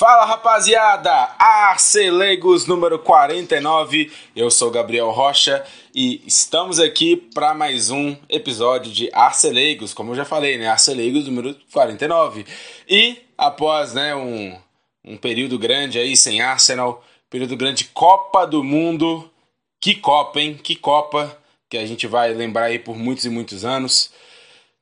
[0.00, 5.62] Fala rapaziada, Arcelegos número 49, eu sou Gabriel Rocha
[5.94, 10.68] e estamos aqui para mais um episódio de Arcelegos, como eu já falei, né?
[10.68, 12.46] Arcelegos número 49.
[12.88, 14.58] E após né, um,
[15.04, 19.30] um período grande aí sem Arsenal, período grande Copa do Mundo,
[19.78, 20.58] que Copa, hein?
[20.62, 21.38] Que Copa
[21.68, 24.10] que a gente vai lembrar aí por muitos e muitos anos.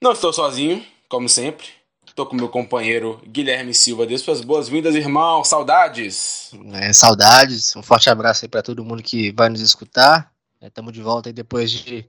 [0.00, 1.77] Não estou sozinho, como sempre.
[2.18, 4.04] Estou com meu companheiro Guilherme Silva.
[4.04, 5.44] Dê suas boas-vindas, irmão.
[5.44, 6.50] Saudades.
[6.72, 7.76] É, saudades.
[7.76, 10.32] Um forte abraço aí para todo mundo que vai nos escutar.
[10.60, 12.04] Estamos é, de volta aí depois de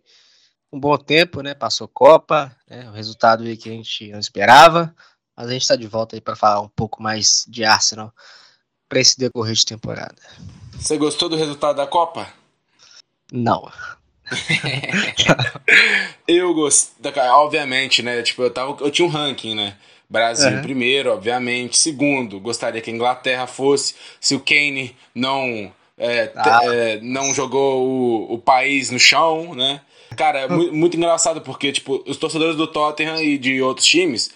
[0.73, 1.53] um bom tempo, né?
[1.53, 2.89] Passou Copa, né?
[2.89, 4.91] o resultado aí que a gente não esperava.
[5.37, 8.11] Mas a gente está de volta aí para falar um pouco mais de Arsenal
[8.89, 10.17] para esse decorrer de temporada.
[10.73, 12.33] Você gostou do resultado da Copa?
[13.31, 13.71] Não.
[16.27, 18.23] eu gostei, obviamente, né?
[18.23, 19.77] Tipo, eu, tava, eu tinha um ranking, né?
[20.09, 20.61] Brasil uhum.
[20.61, 21.77] primeiro, obviamente.
[21.77, 23.95] Segundo, gostaria que a Inglaterra fosse.
[24.19, 26.61] Se o Kane não, é, ah.
[26.63, 29.81] é, não jogou o, o país no chão, né?
[30.17, 34.31] Cara, é muito, muito engraçado porque, tipo, os torcedores do Tottenham e de outros times,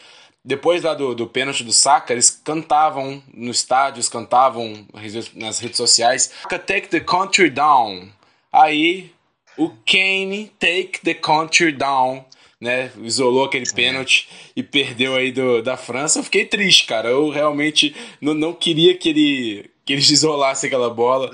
[0.45, 4.85] depois lá do, do pênalti do Saka, eles cantavam no estádio, cantavam
[5.33, 6.31] nas redes sociais,
[6.67, 8.09] Take the country down.
[8.51, 9.11] Aí,
[9.57, 12.23] o Kane take the country down
[12.63, 12.93] né?
[13.01, 16.19] Isolou aquele pênalti e perdeu aí do, da França.
[16.19, 17.09] Eu fiquei triste, cara.
[17.09, 21.29] Eu realmente não, não queria que ele, que eles isolassem aquela bola.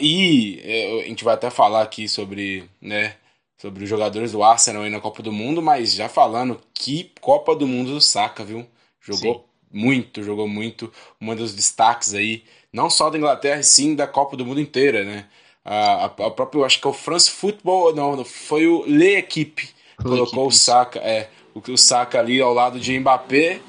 [0.00, 3.14] E é, a gente vai até falar aqui sobre, né?
[3.58, 7.54] Sobre os jogadores do Arsenal aí na Copa do Mundo, mas já falando que Copa
[7.54, 8.66] do Mundo do Saka, viu?
[9.00, 9.78] Jogou sim.
[9.78, 10.92] muito, jogou muito.
[11.20, 12.42] Um dos destaques aí,
[12.72, 15.26] não só da Inglaterra, sim da Copa do Mundo inteira, né?
[15.64, 19.78] A, a, a própria, acho que é o France Football, não, foi o Le Equipe
[20.02, 23.60] colocou o Saka, é, o, o Saka ali ao lado de Mbappé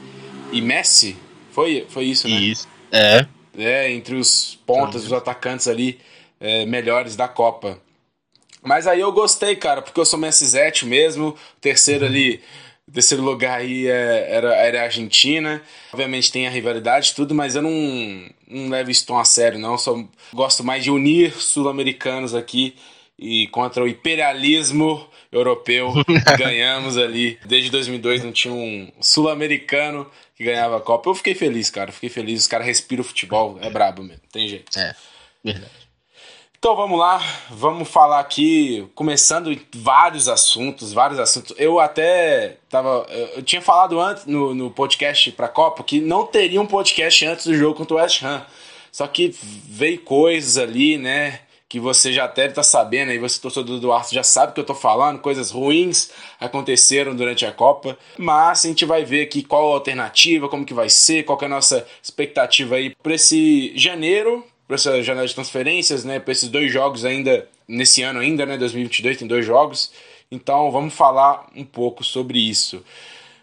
[0.51, 1.17] e Messi.
[1.51, 2.35] Foi, foi isso, né?
[2.35, 2.67] Isso.
[2.91, 3.25] É.
[3.57, 5.99] É, entre os pontas, os atacantes ali
[6.39, 7.79] é, melhores da Copa.
[8.63, 11.35] Mas aí eu gostei, cara, porque eu sou Messi Zete mesmo.
[11.59, 12.41] Terceiro ali,
[12.91, 15.61] terceiro lugar aí é, era, era a Argentina.
[15.91, 19.77] Obviamente tem a rivalidade tudo, mas eu não, não levo isso tão a sério, não.
[19.77, 20.03] Só
[20.33, 22.75] gosto mais de unir sul-americanos aqui
[23.17, 25.93] e contra o imperialismo europeu
[26.37, 27.39] ganhamos ali.
[27.45, 31.09] Desde 2002 não tinha um sul-americano que ganhava a Copa.
[31.09, 31.91] Eu fiquei feliz, cara.
[31.91, 32.41] Fiquei feliz.
[32.41, 33.57] Os caras respiram futebol.
[33.61, 34.23] É brabo mesmo.
[34.31, 34.77] Tem jeito.
[34.77, 34.95] É,
[35.43, 35.81] verdade.
[36.61, 37.19] Então vamos lá,
[37.49, 41.55] vamos falar aqui, começando vários assuntos, vários assuntos.
[41.57, 43.03] Eu até tava.
[43.35, 47.47] Eu tinha falado antes no, no podcast pra Copa que não teria um podcast antes
[47.47, 48.45] do jogo contra o West Ham.
[48.91, 51.39] Só que veio coisas ali, né?
[51.71, 54.53] Que você já deve estar tá sabendo, aí você torcedor do Arsenal já sabe o
[54.53, 59.21] que eu estou falando, coisas ruins aconteceram durante a Copa, mas a gente vai ver
[59.21, 63.13] aqui qual a alternativa, como que vai ser, qual é a nossa expectativa aí para
[63.13, 68.19] esse janeiro, para essa janela de transferências, né, para esses dois jogos ainda nesse ano
[68.19, 69.93] ainda, né, 2022 tem dois jogos.
[70.29, 72.83] Então vamos falar um pouco sobre isso.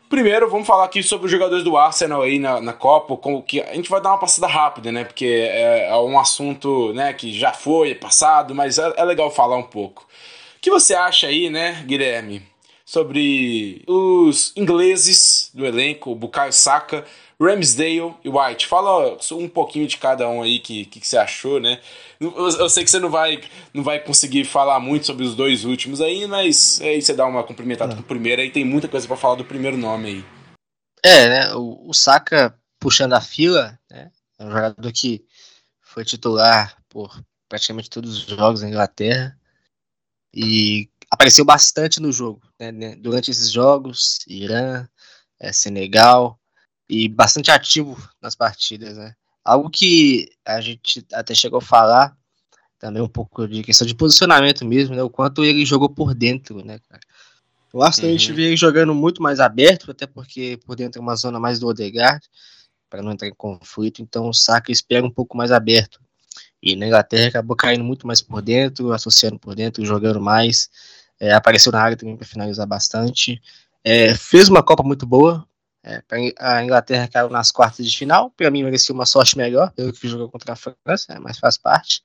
[0.09, 3.61] Primeiro, vamos falar aqui sobre os jogadores do Arsenal aí na, na Copa, com, que
[3.61, 5.05] a gente vai dar uma passada rápida, né?
[5.05, 9.31] Porque é, é um assunto né, que já foi, é passado, mas é, é, legal
[9.31, 10.03] falar um pouco.
[10.57, 12.43] O que você acha aí, né, Guilherme,
[12.87, 17.05] sobre os ingleses do elenco, o Bukayo Saka,
[17.41, 18.66] Ramsdale e White.
[18.66, 21.81] Fala um pouquinho de cada um aí que, que, que você achou, né?
[22.19, 23.41] Eu, eu, sei que você não vai,
[23.72, 27.44] não vai conseguir falar muito sobre os dois últimos aí, mas aí você dá uma
[27.44, 30.25] cumprimentada com o primeiro, aí tem muita coisa para falar do primeiro nome aí.
[31.04, 31.54] É, né?
[31.54, 34.10] O, o Saka puxando a fila, né?
[34.38, 35.25] É um jogador que
[35.81, 39.38] foi titular por praticamente todos os jogos na Inglaterra
[40.34, 42.97] e apareceu bastante no jogo, né?
[42.97, 44.87] Durante esses jogos, Irã,
[45.41, 46.38] é, Senegal,
[46.88, 49.15] e bastante ativo nas partidas, né?
[49.44, 52.16] Algo que a gente até chegou a falar
[52.78, 55.03] também um pouco de questão de posicionamento mesmo, né?
[55.03, 57.00] O quanto ele jogou por dentro, né, cara?
[57.72, 58.15] O Arsenal uhum.
[58.15, 58.37] a gente uhum.
[58.37, 61.66] vê ele jogando muito mais aberto, até porque por dentro é uma zona mais do
[61.66, 62.25] Odegaard,
[62.88, 66.00] para não entrar em conflito, então o Saka espera um pouco mais aberto.
[66.62, 70.69] E na Inglaterra acabou caindo muito mais por dentro, associando por dentro, jogando mais.
[71.20, 73.41] É, apareceu na área também para finalizar bastante.
[73.84, 75.46] É, fez uma Copa muito boa,
[75.88, 76.02] é,
[76.38, 78.31] a Inglaterra caiu nas quartas de final.
[78.37, 79.73] Para mim, merecia uma sorte melhor.
[79.75, 82.02] Eu que jogou contra a França, é, mas faz parte.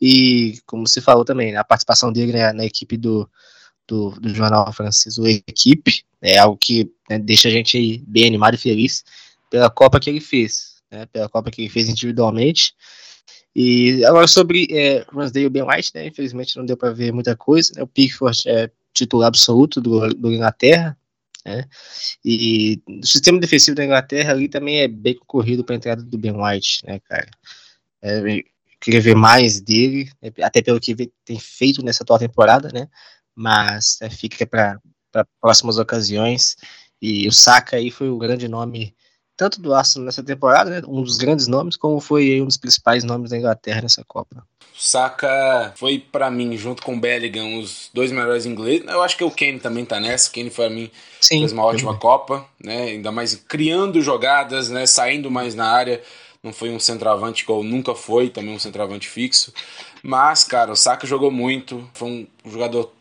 [0.00, 3.28] E, como você falou também, a participação dele né, na equipe do,
[3.86, 8.54] do, do, jornal francês, o Equipe, é algo que né, deixa a gente bem animado
[8.54, 9.04] e feliz
[9.50, 12.74] pela Copa que ele fez, né, pela Copa que ele fez individualmente.
[13.54, 17.36] E agora sobre é, Ramsdale e Ben White, né, infelizmente não deu para ver muita
[17.36, 17.72] coisa.
[17.76, 20.96] Né, o Pickford é titular absoluto do, do Inglaterra,
[21.46, 21.64] Né?
[22.24, 26.18] E o sistema defensivo da Inglaterra ali também é bem concorrido para a entrada do
[26.18, 27.30] Ben White, né, cara?
[28.02, 28.42] É,
[28.80, 30.94] queria ver mais dele, né, até pelo que
[31.24, 32.88] tem feito nessa atual temporada, né?
[33.32, 34.80] Mas é, fica para
[35.40, 36.56] próximas ocasiões.
[37.00, 38.92] E o Saka aí foi o grande nome
[39.36, 43.04] tanto do Arsenal nessa temporada, né, um dos grandes nomes, como foi um dos principais
[43.04, 44.44] nomes da Inglaterra nessa Copa.
[44.78, 48.86] Saka foi para mim, junto com o Bellingham, os dois melhores ingleses.
[48.86, 50.28] Eu acho que o Kane também tá nessa.
[50.28, 52.82] O Kane foi a mim Sim, fez uma ótima Copa, né?
[52.90, 54.86] Ainda mais criando jogadas, né?
[54.86, 56.02] Saindo mais na área.
[56.42, 59.52] Não foi um centroavante igual nunca foi, também um centroavante fixo.
[60.02, 61.88] Mas, cara, o Saka jogou muito.
[61.94, 62.92] Foi um jogador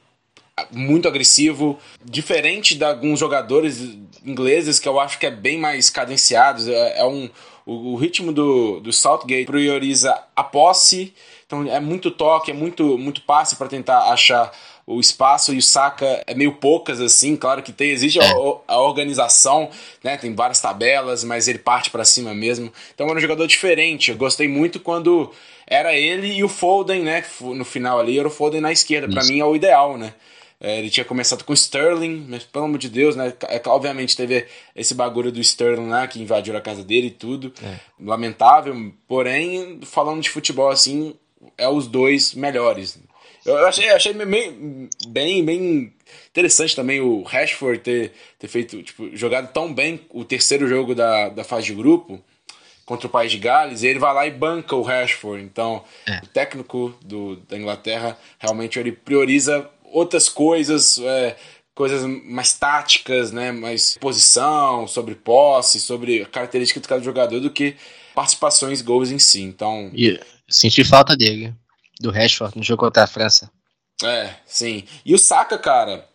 [0.72, 6.68] muito agressivo, diferente de alguns jogadores ingleses que eu acho que é bem mais cadenciados.
[6.68, 7.30] É, é um
[7.66, 11.14] o, o, ritmo do, do Southgate prioriza a posse,
[11.46, 14.52] então é muito toque, é muito muito passe para tentar achar
[14.88, 18.26] o espaço e o Saka é meio poucas assim, claro que tem existe a,
[18.68, 19.70] a, organização,
[20.04, 20.16] né?
[20.16, 22.72] Tem várias tabelas, mas ele parte para cima mesmo.
[22.94, 24.12] Então é um jogador diferente.
[24.12, 25.32] Eu gostei muito quando
[25.66, 27.26] era ele e o Foden, né?
[27.42, 29.12] No final ali era o Foden na esquerda.
[29.12, 30.14] Para mim é o ideal, né?
[30.60, 33.34] É, ele tinha começado com o Sterling, mas pelo amor de Deus, né?
[33.50, 37.54] É, obviamente teve esse bagulho do Sterling lá que invadiu a casa dele e tudo.
[37.62, 37.76] É.
[38.00, 41.16] Lamentável, porém, falando de futebol assim,
[41.58, 42.98] é os dois melhores.
[43.46, 45.94] Eu achei, achei bem, bem, bem
[46.32, 51.30] interessante também o Rashford ter, ter feito, tipo, jogado tão bem o terceiro jogo da,
[51.30, 52.20] da fase de grupo
[52.86, 55.44] contra o País de Gales, e ele vai lá e banca o Rashford.
[55.44, 56.18] Então, é.
[56.24, 61.38] o técnico do, da Inglaterra realmente ele prioriza outras coisas, é,
[61.74, 67.78] coisas mais táticas, né, mais posição, sobre posse, sobre característica de cada jogador do que
[68.14, 69.42] participações, gols em si.
[69.42, 70.20] Então, e
[70.50, 71.54] senti falta dele,
[72.00, 73.50] do Rashford no jogo contra a França.
[74.04, 74.84] É, sim.
[75.06, 76.06] E o Saka, cara,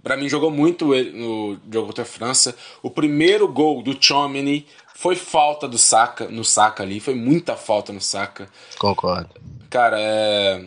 [0.00, 2.54] para mim jogou muito no jogo contra a França.
[2.84, 4.64] O primeiro gol do Chomini
[4.94, 8.48] foi falta do Saka, no Saka ali, foi muita falta no Saka.
[8.78, 9.34] Concordo.
[9.68, 10.64] Cara, é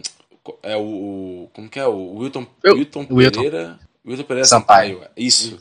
[0.63, 1.49] é o.
[1.53, 1.87] Como que é?
[1.87, 3.79] O Wilton, Eu, Wilton Pereira.
[4.05, 4.93] Wilton Pereira Sampaio.
[4.95, 5.11] Sampaio.
[5.15, 5.59] Isso.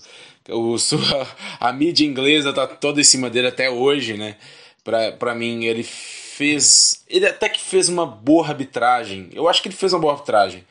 [0.49, 0.77] O,
[1.61, 4.37] a mídia inglesa tá toda em cima dele até hoje, né?
[4.83, 7.05] Pra, pra mim, ele fez.
[7.09, 9.29] Ele até que fez uma boa arbitragem.
[9.33, 10.65] Eu acho que ele fez uma boa arbitragem.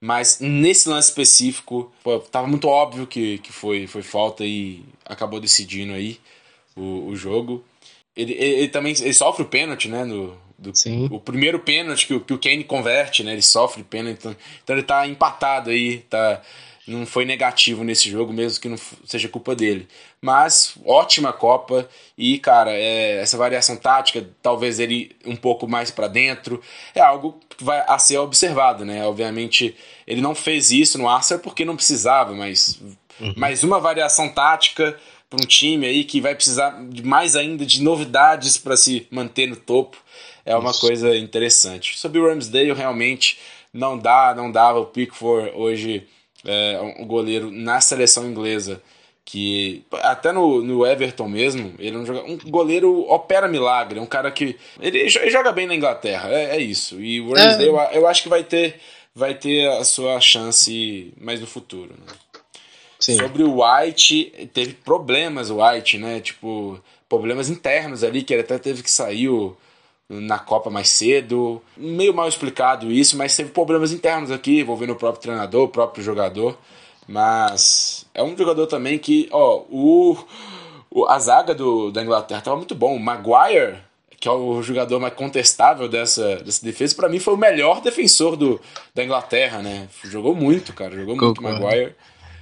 [0.00, 5.38] Mas nesse lance específico, pô, tava muito óbvio que, que foi, foi falta e acabou
[5.38, 6.18] decidindo aí
[6.76, 7.64] o, o jogo.
[8.16, 10.04] Ele, ele, ele também ele sofre o pênalti, né?
[10.04, 11.08] No, do, Sim.
[11.10, 13.32] O primeiro pênalti que, que o Kane converte, né?
[13.32, 14.18] Ele sofre pênalti.
[14.18, 16.40] Então, então ele tá empatado aí, tá
[16.86, 18.76] não foi negativo nesse jogo, mesmo que não
[19.06, 19.86] seja culpa dele.
[20.20, 21.88] Mas ótima Copa
[22.18, 26.60] e, cara, é, essa variação tática, talvez ele um pouco mais para dentro,
[26.94, 29.04] é algo que vai a ser observado, né?
[29.06, 29.76] Obviamente
[30.06, 32.80] ele não fez isso no Arsenal porque não precisava, mas
[33.20, 33.34] uhum.
[33.36, 34.98] mais uma variação tática
[35.30, 39.46] para um time aí que vai precisar de mais ainda de novidades para se manter
[39.46, 39.96] no topo
[40.44, 40.80] é uma Isso.
[40.80, 41.98] coisa interessante.
[41.98, 43.38] Sobre o Ramsdale, realmente
[43.72, 44.80] não dá, não dava.
[44.80, 46.06] O Pickford hoje
[46.44, 48.82] é um goleiro na seleção inglesa
[49.24, 54.02] que até no, no Everton mesmo, ele é um, joga, um goleiro opera milagre, é
[54.02, 57.00] um cara que ele, joga bem na Inglaterra, é, é isso.
[57.00, 57.98] E o Ramsdale é.
[57.98, 58.80] eu acho que vai ter
[59.14, 61.94] vai ter a sua chance mais no futuro.
[61.98, 63.16] Né?
[63.16, 66.20] Sobre o White, teve problemas o White, né?
[66.20, 69.56] Tipo, problemas internos ali, que ele até teve que sair o,
[70.20, 71.62] na Copa mais cedo.
[71.76, 76.04] Meio mal explicado isso, mas teve problemas internos aqui, envolvendo o próprio treinador, o próprio
[76.04, 76.58] jogador.
[77.08, 80.16] Mas é um jogador também que, ó, o,
[80.90, 82.94] o a zaga do, da Inglaterra estava muito bom.
[82.94, 83.78] O Maguire,
[84.20, 88.36] que é o jogador mais contestável dessa, dessa defesa, para mim foi o melhor defensor
[88.36, 88.60] do,
[88.94, 89.88] da Inglaterra, né?
[90.04, 91.94] Jogou muito, cara, jogou muito o Maguire.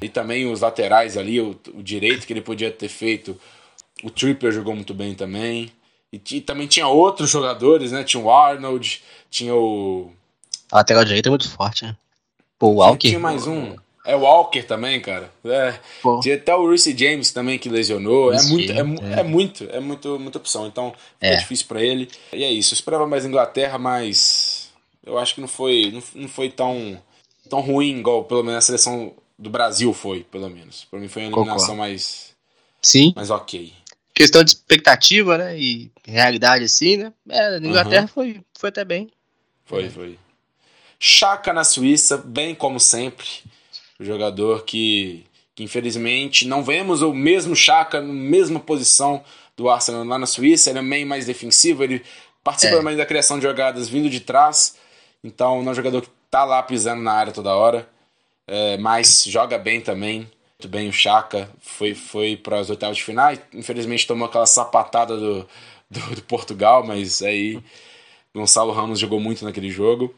[0.02, 3.38] E também os laterais ali, o, o direito que ele podia ter feito.
[4.02, 5.70] O Tripper jogou muito bem também.
[6.12, 8.02] E, e, também tinha outros jogadores, né?
[8.02, 10.10] Tinha o Arnold, tinha o.
[10.70, 11.96] A lateral direita é muito forte, né?
[12.58, 13.08] Pô, o Walker.
[13.08, 13.76] Tinha mais um.
[14.04, 15.30] É o Walker também, cara.
[15.44, 15.78] É,
[16.22, 18.32] tinha até o Reece James também que lesionou.
[18.32, 20.66] é muito, é, é, é, muito, é muito, muita opção.
[20.66, 22.08] Então é difícil para ele.
[22.32, 22.74] E é isso.
[22.74, 24.70] Eu esperava mais Inglaterra, mas
[25.04, 26.98] eu acho que não foi, não, não foi tão,
[27.48, 30.86] tão ruim igual pelo menos a seleção do Brasil foi, pelo menos.
[30.90, 31.78] Para mim foi uma eliminação Concordo.
[31.78, 32.34] mais,
[32.82, 33.12] Sim.
[33.14, 33.79] mais ok
[34.20, 35.58] questão de expectativa, né?
[35.58, 37.12] E realidade assim, né?
[37.28, 38.08] É, na Inglaterra uhum.
[38.08, 39.10] foi, foi até bem.
[39.64, 40.18] Foi, foi.
[40.98, 43.26] Chaka na Suíça, bem como sempre.
[43.98, 45.24] O jogador que,
[45.54, 49.24] que infelizmente não vemos o mesmo Chaka na mesma posição
[49.56, 50.68] do Arsenal lá na Suíça.
[50.68, 52.02] Ele é meio mais defensivo, ele
[52.44, 52.82] participa é.
[52.82, 54.76] mais da criação de jogadas vindo de trás.
[55.24, 57.88] Então não é um jogador que tá lá pisando na área toda hora.
[58.46, 60.30] É, mas joga bem também.
[60.60, 65.16] Muito bem o Chaka, foi, foi para as oitavas de final, infelizmente tomou aquela sapatada
[65.16, 65.48] do,
[65.90, 67.58] do, do Portugal, mas aí
[68.34, 70.14] Gonçalo Ramos jogou muito naquele jogo.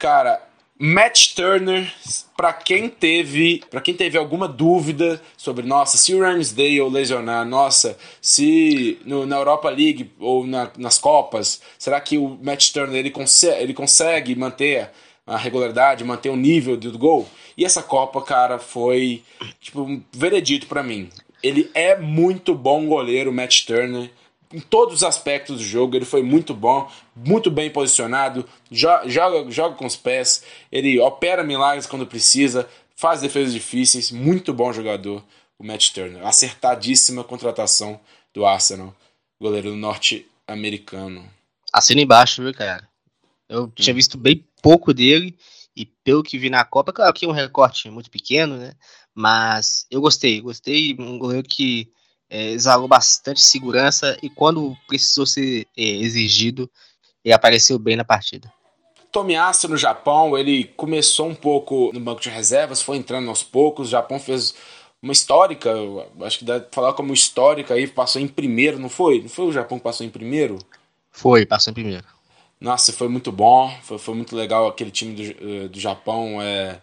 [0.00, 0.42] Cara,
[0.76, 1.88] Matt Turner,
[2.36, 7.96] para quem teve, para quem teve alguma dúvida sobre, nossa, se o Ramsdale lesionar, nossa,
[8.20, 13.14] se no, na Europa League ou na, nas Copas, será que o Matt Turner ele,
[13.60, 14.90] ele consegue manter
[15.26, 17.28] a regularidade, manter o nível do gol?
[17.56, 19.22] E essa Copa, cara, foi
[19.60, 21.10] tipo um veredito para mim.
[21.42, 24.10] Ele é muito bom goleiro, Matt Turner
[24.52, 29.74] em todos os aspectos do jogo, ele foi muito bom, muito bem posicionado, joga, joga
[29.74, 35.22] com os pés, ele opera milagres quando precisa, faz defesas difíceis, muito bom jogador,
[35.58, 36.24] o Matt Turner.
[36.26, 37.98] Acertadíssima contratação
[38.32, 38.94] do Arsenal,
[39.40, 41.28] goleiro norte-americano.
[41.72, 42.88] Assina embaixo, viu, cara?
[43.48, 43.72] Eu hum.
[43.74, 45.36] tinha visto bem pouco dele
[45.76, 48.72] e pelo que vi na Copa, claro que é um recorte muito pequeno, né?
[49.14, 51.90] Mas eu gostei, gostei, um goleiro que
[52.28, 56.70] é, exalou bastante segurança e quando precisou ser é, exigido,
[57.24, 58.52] ele apareceu bem na partida.
[59.12, 63.88] Tomiasso no Japão, ele começou um pouco no banco de reservas, foi entrando aos poucos.
[63.88, 64.54] O Japão fez
[65.00, 65.72] uma histórica,
[66.22, 69.22] acho que dá pra falar como histórica aí, passou em primeiro, não foi?
[69.22, 70.58] Não foi o Japão que passou em primeiro?
[71.10, 72.04] Foi, passou em primeiro.
[72.60, 76.40] Nossa, foi muito bom, foi, foi muito legal aquele time do, eh, do Japão.
[76.40, 76.80] É,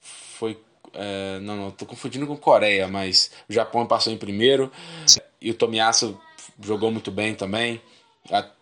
[0.00, 0.58] foi
[0.94, 4.70] é, não, não, tô confundindo com Coreia, mas o Japão passou em primeiro.
[5.06, 5.20] Sim.
[5.40, 6.20] E o Tomiyasu
[6.60, 7.80] jogou muito bem também.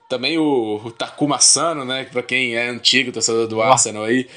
[0.08, 2.04] também o, o Takuma Sano, né?
[2.04, 4.28] Pra quem é antigo, torcedor do Arsenal aí,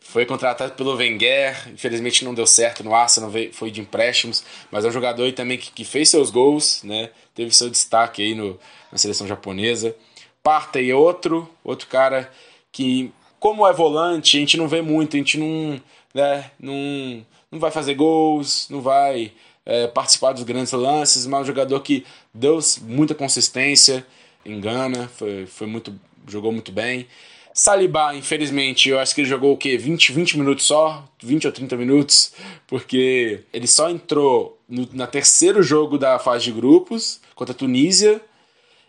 [0.00, 1.70] foi contratado pelo Wenger.
[1.72, 4.44] Infelizmente não deu certo no Arsenal, foi de empréstimos.
[4.70, 7.10] Mas é um jogador aí também que, que fez seus gols, né?
[7.34, 8.58] Teve seu destaque aí no,
[8.92, 9.94] na seleção japonesa.
[10.42, 12.30] Parta e outro, outro cara
[12.72, 15.80] que, como é volante, a gente não vê muito, a gente não,
[16.14, 19.32] né, não não vai fazer gols, não vai
[19.64, 24.06] é, participar dos grandes lances, mas é um jogador que deu muita consistência,
[24.44, 27.06] engana, foi, foi muito, jogou muito bem.
[27.52, 29.76] Saliba, infelizmente, eu acho que ele jogou o quê?
[29.76, 31.04] 20, 20 minutos só?
[31.22, 32.32] 20 ou 30 minutos?
[32.66, 38.20] Porque ele só entrou no na terceiro jogo da fase de grupos contra a Tunísia.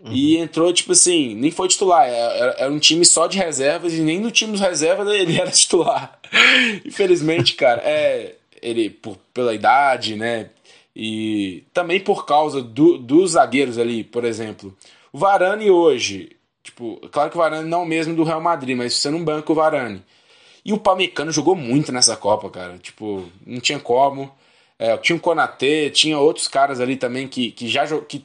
[0.02, 0.12] Uhum.
[0.14, 2.08] E entrou, tipo assim, nem foi titular.
[2.08, 5.08] Era, é, é, era, um time só de reservas e nem no time dos reservas
[5.14, 6.20] ele era titular.
[6.86, 10.50] Infelizmente, cara, é, ele por, pela idade, né?
[10.96, 14.76] E também por causa do, dos zagueiros ali, por exemplo.
[15.12, 16.32] O Varane hoje,
[16.64, 19.24] tipo, claro que o Varane não é o mesmo do Real Madrid, mas você não
[19.24, 20.04] banca o Varane.
[20.64, 22.78] E o Pamecano jogou muito nessa Copa, cara.
[22.78, 24.32] Tipo, não tinha como.
[24.78, 28.24] É, tinha o Konatê, tinha outros caras ali também que, que já que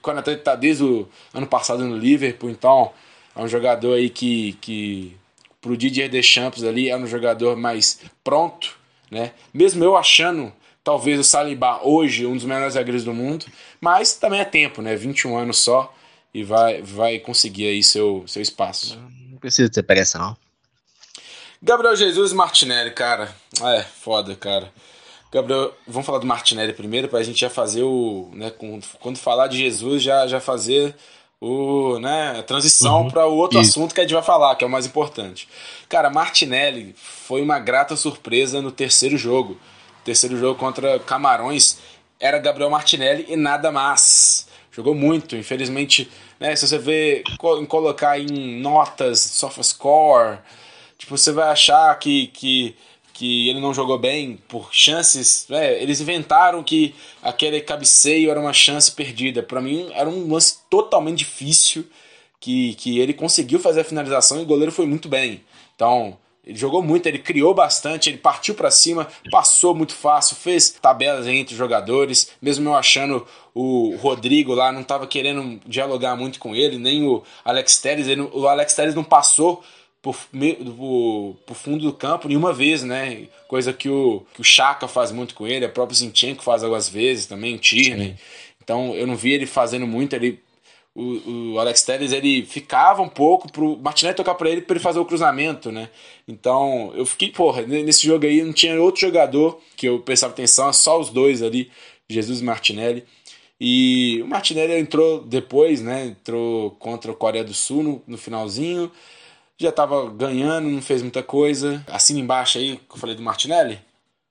[0.00, 2.92] o Konatê tá desde o ano passado no Liverpool, então
[3.36, 5.16] é um jogador aí que, que
[5.60, 8.80] pro Didier Deschamps ali é um jogador mais pronto
[9.10, 9.32] né?
[9.52, 10.52] Mesmo eu achando
[10.84, 13.46] talvez o Saliba hoje um dos melhores zagueiros do mundo,
[13.80, 14.94] mas também é tempo, né?
[14.94, 15.92] 21 anos só
[16.32, 18.96] e vai, vai conseguir aí seu, seu espaço.
[19.28, 20.36] Não precisa ter pressa, não.
[21.60, 23.34] Gabriel Jesus Martinelli, cara.
[23.62, 24.72] É, foda, cara.
[25.32, 28.30] Gabriel, vamos falar do Martinelli primeiro, para a gente já fazer o.
[28.32, 28.52] Né,
[29.00, 30.96] quando falar de Jesus, já, já fazer
[31.40, 33.10] o, né, a transição uhum.
[33.10, 33.70] para o outro Isso.
[33.70, 35.48] assunto que a gente vai falar, que é o mais importante.
[35.88, 39.56] Cara, Martinelli foi uma grata surpresa no terceiro jogo.
[40.04, 41.78] Terceiro jogo contra Camarões
[42.18, 44.48] era Gabriel Martinelli e nada mais.
[44.72, 47.24] Jogou muito, infelizmente, né, se você vê
[47.58, 50.38] em colocar em notas, soft score,
[50.98, 52.76] tipo, você vai achar que, que
[53.20, 55.46] que ele não jogou bem por chances.
[55.50, 59.42] É, eles inventaram que aquele cabeceio era uma chance perdida.
[59.42, 61.84] Para mim, era um lance totalmente difícil
[62.40, 65.44] que, que ele conseguiu fazer a finalização e o goleiro foi muito bem.
[65.76, 70.70] Então, ele jogou muito, ele criou bastante, ele partiu para cima, passou muito fácil, fez
[70.70, 76.38] tabelas entre os jogadores, mesmo eu achando o Rodrigo lá não estava querendo dialogar muito
[76.38, 79.62] com ele, nem o Alex Telles, ele, o Alex Telles não passou
[80.02, 83.26] por, por, por, fundo do campo nenhuma vez, né?
[83.46, 86.88] Coisa que o, que o Chaka faz muito com ele, a própria Zinchenko faz algumas
[86.88, 88.16] vezes também, o Tierney.
[88.62, 90.40] Então eu não vi ele fazendo muito, ele,
[90.94, 94.82] o, o Alex Telles ele ficava um pouco pro Martinelli tocar para ele para ele
[94.82, 95.90] fazer o cruzamento, né?
[96.26, 100.72] Então eu fiquei, porra, nesse jogo aí não tinha outro jogador que eu prestava atenção,
[100.72, 101.70] só os dois ali,
[102.08, 103.04] Jesus e Martinelli.
[103.60, 106.06] E o Martinelli entrou depois, né?
[106.06, 108.90] Entrou contra o Coreia do Sul no, no finalzinho
[109.60, 111.84] já estava ganhando, não fez muita coisa.
[111.86, 113.80] Assina embaixo aí, que eu falei do Martinelli?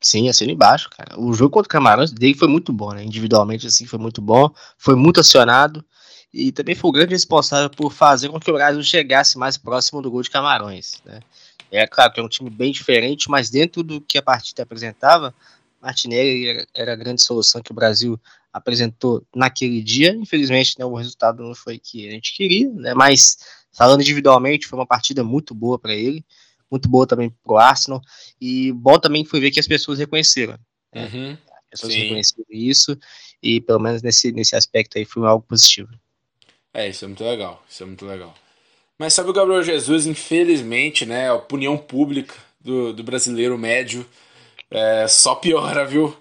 [0.02, 1.20] Sim, assina embaixo, cara.
[1.20, 3.04] O jogo contra o Camarões dele foi muito bom, né?
[3.04, 4.50] Individualmente, assim, foi muito bom.
[4.78, 5.86] Foi muito acionado.
[6.34, 10.02] E também foi o grande responsável por fazer com que o Brasil chegasse mais próximo
[10.02, 11.20] do gol de Camarões, né?
[11.72, 15.34] É claro que é um time bem diferente, mas dentro do que a partida apresentava,
[15.82, 18.20] Martinelli era, a grande solução que o Brasil
[18.52, 20.16] apresentou naquele dia.
[20.16, 23.38] Infelizmente, né, o resultado não foi o que a gente queria, né, mas
[23.72, 26.24] falando individualmente, foi uma partida muito boa para ele,
[26.70, 28.02] muito boa também para o Arsenal.
[28.40, 30.58] E bom também foi ver que as pessoas reconheceram.
[30.94, 31.06] Né?
[31.06, 32.00] Uhum, as pessoas sim.
[32.02, 32.98] reconheceram isso,
[33.42, 35.90] e pelo menos nesse, nesse aspecto aí foi algo positivo.
[36.74, 37.64] É, isso é muito legal.
[37.70, 38.34] Isso é muito legal.
[38.98, 41.30] Mas sabe o Gabriel Jesus, infelizmente, né?
[41.30, 44.06] A opinião pública do, do brasileiro médio
[44.72, 46.16] é, só piora, viu?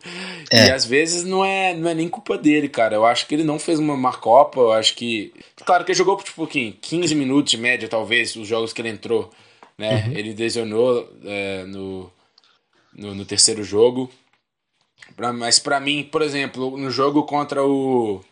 [0.51, 0.69] É.
[0.69, 2.95] E às vezes não é, não é nem culpa dele, cara.
[2.95, 4.61] Eu acho que ele não fez uma, uma Copa.
[4.61, 5.33] Eu acho que.
[5.65, 9.31] Claro que ele jogou tipo 15 minutos de média, talvez, os jogos que ele entrou.
[9.77, 10.07] Né?
[10.07, 10.13] Uhum.
[10.13, 12.11] Ele lesionou é, no,
[12.95, 14.11] no, no, terceiro jogo.
[15.15, 18.25] Pra, mas para mim, por exemplo, no jogo contra o.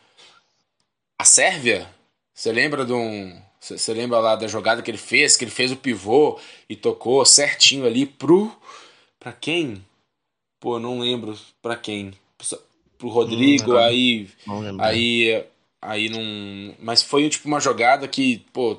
[1.19, 1.89] A Sérvia,
[2.35, 3.39] você lembra de um.
[3.61, 5.37] Você lembra lá da jogada que ele fez?
[5.37, 8.51] Que ele fez o pivô e tocou certinho ali pro.
[9.19, 9.85] Pra quem?
[10.67, 12.13] Pô, não lembro pra quem.
[12.99, 14.29] Pro Rodrigo, não, aí.
[14.45, 15.45] Não aí.
[15.81, 16.75] Aí não.
[16.81, 18.77] Mas foi tipo uma jogada que, pô,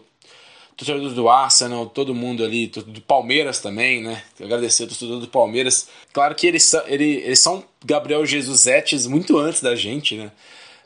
[0.75, 4.21] torcedores do Arsenal, todo mundo ali, do Palmeiras também, né?
[4.37, 5.87] Agradecer ao torcedor do Palmeiras.
[6.11, 10.29] Claro que eles, eles, eles são Gabriel Jesusetes muito antes da gente, né?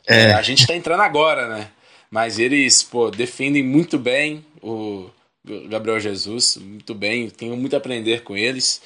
[0.06, 0.30] É.
[0.34, 1.72] A gente tá entrando agora, né?
[2.12, 5.10] Mas eles, pô, defendem muito bem o
[5.44, 8.80] Gabriel Jesus, muito bem, tenho muito a aprender com eles.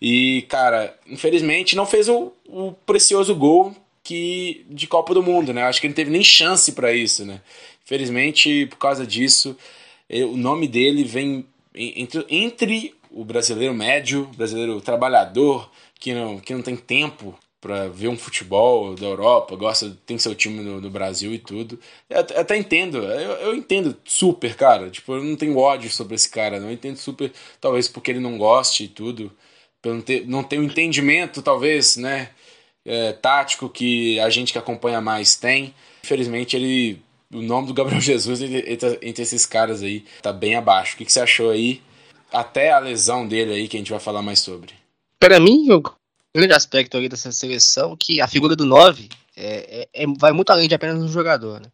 [0.00, 5.64] E, cara, infelizmente não fez o, o precioso gol que de Copa do Mundo, né?
[5.64, 7.40] Acho que ele não teve nem chance para isso, né?
[7.84, 9.56] Infelizmente, por causa disso,
[10.08, 11.44] o nome dele vem
[11.74, 18.08] entre, entre o brasileiro médio, brasileiro trabalhador, que não, que não tem tempo para ver
[18.08, 21.78] um futebol da Europa, gosta, tem seu time no, no Brasil e tudo.
[22.08, 24.90] Eu até, até entendo, eu, eu, entendo super, cara.
[24.90, 26.68] Tipo, eu não tenho ódio sobre esse cara, não.
[26.68, 29.32] Eu entendo super, talvez porque ele não goste e tudo,
[29.84, 32.30] não ter, não ter um entendimento, talvez, né,
[32.84, 35.74] é, tático que a gente que acompanha mais tem.
[36.04, 40.94] Infelizmente, ele, o nome do Gabriel Jesus entre, entre esses caras aí tá bem abaixo.
[40.94, 41.82] O que, que você achou aí?
[42.32, 44.74] Até a lesão dele aí, que a gente vai falar mais sobre.
[45.18, 45.82] Para mim, eu
[46.36, 50.50] grande aspecto ali dessa seleção que a figura do 9 é, é, é, vai muito
[50.50, 51.60] além de apenas um jogador.
[51.60, 51.70] Né?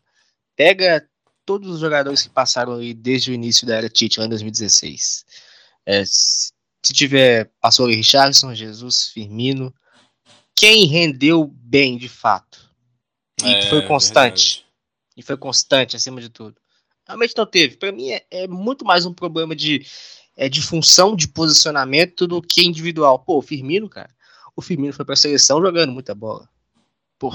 [0.57, 1.07] Pega
[1.44, 5.25] todos os jogadores que passaram ali desde o início da era Tite, lá em 2016.
[5.87, 9.75] É, se tiver, passou ali Richardson, Jesus, Firmino.
[10.55, 12.70] Quem rendeu bem de fato
[13.42, 14.57] e é, foi constante.
[14.57, 14.66] Verdade.
[15.16, 16.57] E foi constante acima de tudo.
[17.07, 17.77] Realmente não teve.
[17.77, 19.85] Para mim é, é muito mais um problema de,
[20.37, 23.18] é, de função, de posicionamento do que individual.
[23.18, 24.11] Pô, o Firmino, cara,
[24.54, 26.48] o Firmino foi para a seleção jogando muita bola.
[27.18, 27.32] Pô,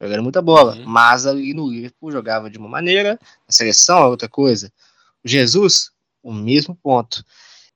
[0.00, 0.74] jogando muita bola.
[0.74, 0.84] Uhum.
[0.86, 4.72] Mas ali no Liverpool jogava de uma maneira, a seleção é outra coisa.
[5.24, 5.90] O Jesus,
[6.22, 7.24] o mesmo ponto.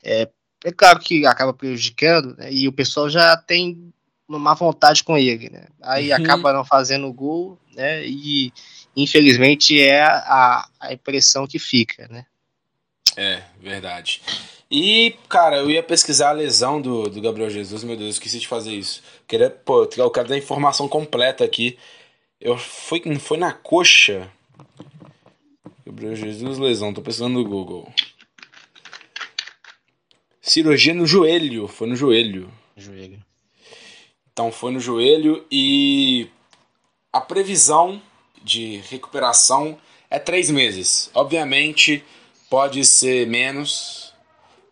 [0.02, 0.28] É,
[0.64, 3.92] é claro que acaba prejudicando, né, e o pessoal já tem
[4.26, 5.66] uma má vontade com ele, né?
[5.82, 6.16] Aí uhum.
[6.16, 8.06] acaba não fazendo gol, né?
[8.06, 8.52] E
[8.96, 12.24] infelizmente é a, a impressão que fica, né?
[13.16, 14.22] É, verdade.
[14.76, 18.48] E, cara, eu ia pesquisar a lesão do, do Gabriel Jesus, meu Deus, esqueci de
[18.48, 19.04] fazer isso.
[19.28, 21.78] Queria, pô, eu quero dar a informação completa aqui.
[22.40, 24.28] Eu fui, foi na coxa.
[25.86, 27.88] Gabriel Jesus, lesão, tô pensando no Google.
[30.42, 32.50] Cirurgia no joelho, foi no joelho.
[32.76, 33.24] Joelho.
[34.32, 36.28] Então foi no joelho e
[37.12, 38.02] a previsão
[38.42, 39.78] de recuperação
[40.10, 41.12] é três meses.
[41.14, 42.04] Obviamente
[42.50, 44.03] pode ser menos,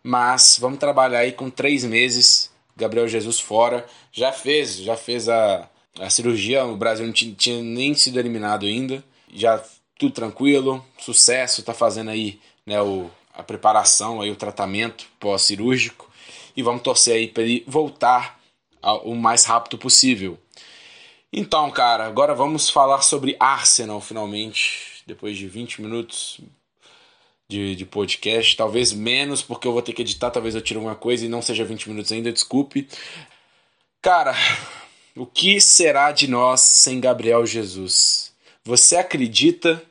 [0.03, 2.51] mas vamos trabalhar aí com três meses.
[2.75, 3.85] Gabriel Jesus fora.
[4.11, 6.65] Já fez, já fez a, a cirurgia.
[6.65, 9.03] O Brasil não tinha, tinha nem sido eliminado ainda.
[9.33, 9.63] Já
[9.97, 11.63] tudo tranquilo, sucesso.
[11.63, 16.11] Tá fazendo aí né, o, a preparação, aí, o tratamento pós-cirúrgico.
[16.55, 18.39] E vamos torcer aí para ele voltar
[18.81, 20.37] ao, o mais rápido possível.
[21.31, 25.01] Então, cara, agora vamos falar sobre Arsenal finalmente.
[25.07, 26.39] Depois de 20 minutos,
[27.53, 30.95] de, de podcast, talvez menos, porque eu vou ter que editar, talvez eu tire uma
[30.95, 32.87] coisa e não seja 20 minutos ainda, desculpe.
[34.01, 34.35] Cara,
[35.15, 38.33] o que será de nós sem Gabriel Jesus?
[38.65, 39.83] Você acredita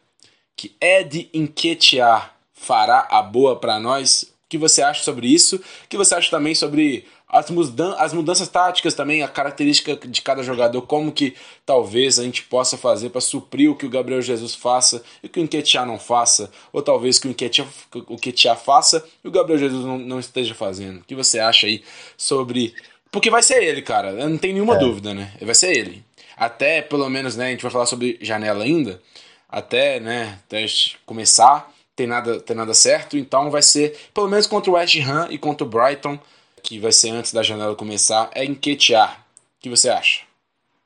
[0.57, 4.25] que Ed Enquetear fará a boa para nós?
[4.25, 5.57] O que você acha sobre isso?
[5.57, 10.21] O que você acha também sobre as, mudan as mudanças táticas também, a característica de
[10.21, 14.21] cada jogador, como que talvez a gente possa fazer para suprir o que o Gabriel
[14.21, 18.13] Jesus faça e o que o Enquetear não faça, ou talvez que o Enquetear, o
[18.13, 21.01] Enquetear faça e o Gabriel Jesus não, não esteja fazendo.
[21.01, 21.83] O que você acha aí
[22.19, 22.75] sobre.
[23.11, 24.79] Porque vai ser ele, cara, não tem nenhuma é.
[24.79, 25.33] dúvida, né?
[25.41, 26.05] Vai ser ele.
[26.37, 29.01] Até, pelo menos, né, a gente vai falar sobre janela ainda,
[29.49, 30.65] até, né, até
[31.07, 35.29] começar, tem nada, tem nada certo, então vai ser, pelo menos contra o West Ham
[35.31, 36.19] e contra o Brighton,
[36.63, 39.27] que vai ser antes da janela começar, é enquetear.
[39.61, 40.21] que você acha?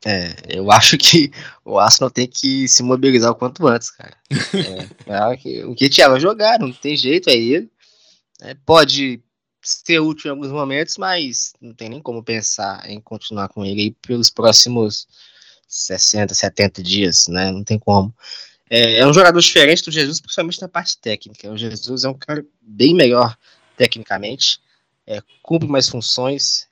[0.04, 1.30] É, eu acho que
[1.64, 4.16] o Arsenal tem que se mobilizar o quanto antes, cara.
[4.54, 7.70] É, é o que vai jogar, não tem jeito, é ele.
[8.40, 9.20] É, pode
[9.62, 13.96] ser útil em alguns momentos, mas não tem nem como pensar em continuar com ele
[14.00, 15.08] pelos próximos
[15.66, 17.50] 60, 70 dias, né?
[17.50, 18.14] Não tem como.
[18.70, 21.50] É, é, um jogador diferente do Jesus, principalmente na parte técnica.
[21.50, 23.36] O Jesus é um cara bem melhor
[23.76, 24.60] tecnicamente,
[25.06, 26.66] é, cumpre mais funções,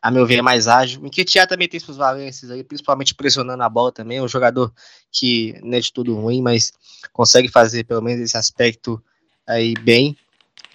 [0.00, 1.00] a meu ver, é mais ágil.
[1.00, 4.18] O Nketiah também tem suas valências aí, principalmente pressionando a bola também.
[4.18, 4.70] É um jogador
[5.10, 6.72] que não é de tudo ruim, mas
[7.10, 9.02] consegue fazer pelo menos esse aspecto
[9.46, 10.14] aí bem.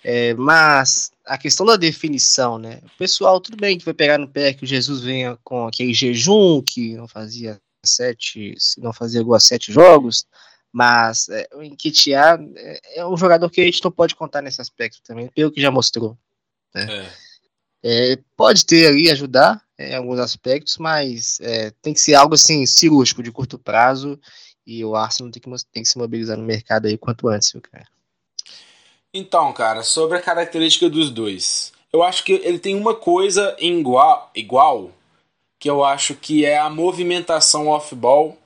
[0.04, 2.82] É, mas a questão da definição, né?
[2.84, 5.93] O pessoal, tudo bem que vai pegar no pé que o Jesus venha com aquele
[5.93, 10.26] jejum que não fazia sete, não fazia gol a sete jogos,
[10.72, 14.60] mas é, o Nketiah é, é um jogador que a gente não pode contar nesse
[14.60, 16.17] aspecto também, pelo que já mostrou.
[16.74, 16.88] Né?
[17.06, 17.30] É.
[17.82, 22.36] É, pode ter ali, ajudar é, em alguns aspectos, mas é, tem que ser algo
[22.36, 24.20] assim, cirúrgico, de curto prazo,
[24.68, 27.62] e o Arsenal tem que, tem que se mobilizar no mercado aí quanto antes, viu,
[27.62, 27.88] cara?
[29.14, 34.30] Então, cara, sobre a característica dos dois, eu acho que ele tem uma coisa igual,
[34.36, 34.92] igual
[35.58, 38.38] que eu acho que é a movimentação off-ball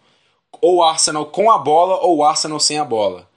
[0.62, 3.28] ou Arsenal com a bola ou Arsenal sem a bola.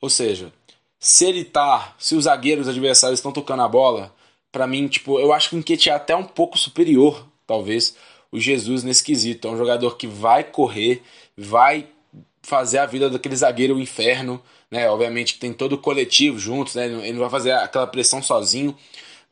[0.00, 0.52] Ou seja,
[0.98, 4.12] se ele tá, se os zagueiros adversários estão tocando a bola,
[4.52, 7.96] para mim, tipo, eu acho que o Nketiah é até um pouco superior, talvez,
[8.30, 9.48] o Jesus nesse quesito.
[9.48, 11.02] É um jogador que vai correr,
[11.36, 11.88] vai
[12.42, 14.88] fazer a vida daquele zagueiro o inferno, né?
[14.90, 16.86] Obviamente que tem todo o coletivo juntos, né?
[16.86, 18.76] Ele não vai fazer aquela pressão sozinho,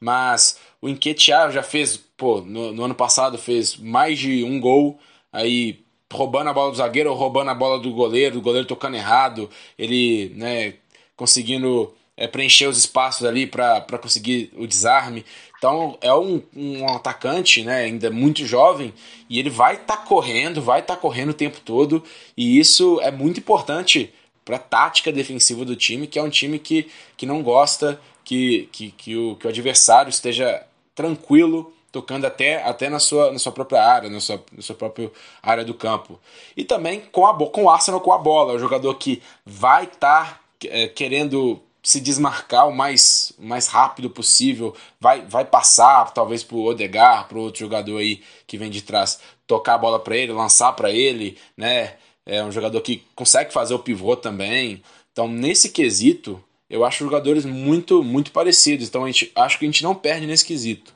[0.01, 4.99] mas o Nketiah já fez, pô, no, no ano passado fez mais de um gol,
[5.33, 8.97] aí roubando a bola do zagueiro ou roubando a bola do goleiro, o goleiro tocando
[8.97, 10.75] errado, ele né,
[11.17, 15.25] conseguindo é, preencher os espaços ali para conseguir o desarme.
[15.57, 18.93] Então é um, um atacante né, ainda muito jovem
[19.29, 22.05] e ele vai estar tá correndo, vai estar tá correndo o tempo todo
[22.37, 24.13] e isso é muito importante
[24.45, 28.69] para a tática defensiva do time, que é um time que, que não gosta que,
[28.71, 30.63] que, que, o, que o adversário esteja
[30.95, 35.11] tranquilo tocando até, até na, sua, na sua própria área, na sua, na sua própria
[35.43, 36.21] área do campo.
[36.57, 40.35] E também com, a, com o Arsenal com a bola, o jogador que vai estar
[40.35, 46.63] tá, é, querendo se desmarcar o mais, mais rápido possível, vai, vai passar talvez pro
[46.63, 50.73] Odegar, pro outro jogador aí que vem de trás, tocar a bola para ele, lançar
[50.73, 51.95] para ele, né?
[52.25, 54.83] É um jogador que consegue fazer o pivô também.
[55.11, 58.87] Então, nesse quesito, eu acho jogadores muito muito parecidos.
[58.87, 60.95] Então, a gente, acho que a gente não perde nesse quesito.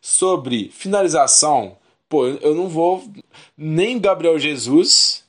[0.00, 1.76] Sobre finalização,
[2.08, 3.04] pô, eu não vou.
[3.56, 5.24] Nem Gabriel Jesus,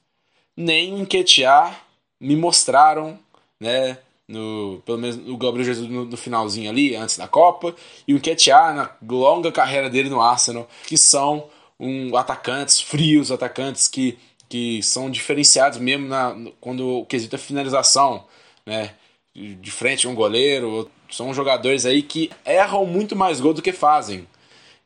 [0.56, 1.84] nem Enquetear
[2.20, 3.20] me mostraram,
[3.60, 3.98] né?
[4.34, 7.76] No, pelo menos o Gabriel Jesus no, no, finalzinho ali, antes da Copa,
[8.08, 11.48] e o Enquetear na longa carreira dele no Arsenal, que são
[11.80, 14.18] um, atacantes frios, atacantes que,
[14.50, 18.26] que são diferenciados mesmo na, quando o quesito é finalização,
[18.66, 18.96] né?
[19.36, 23.72] De frente a um goleiro, são jogadores aí que erram muito mais gol do que
[23.72, 24.28] fazem.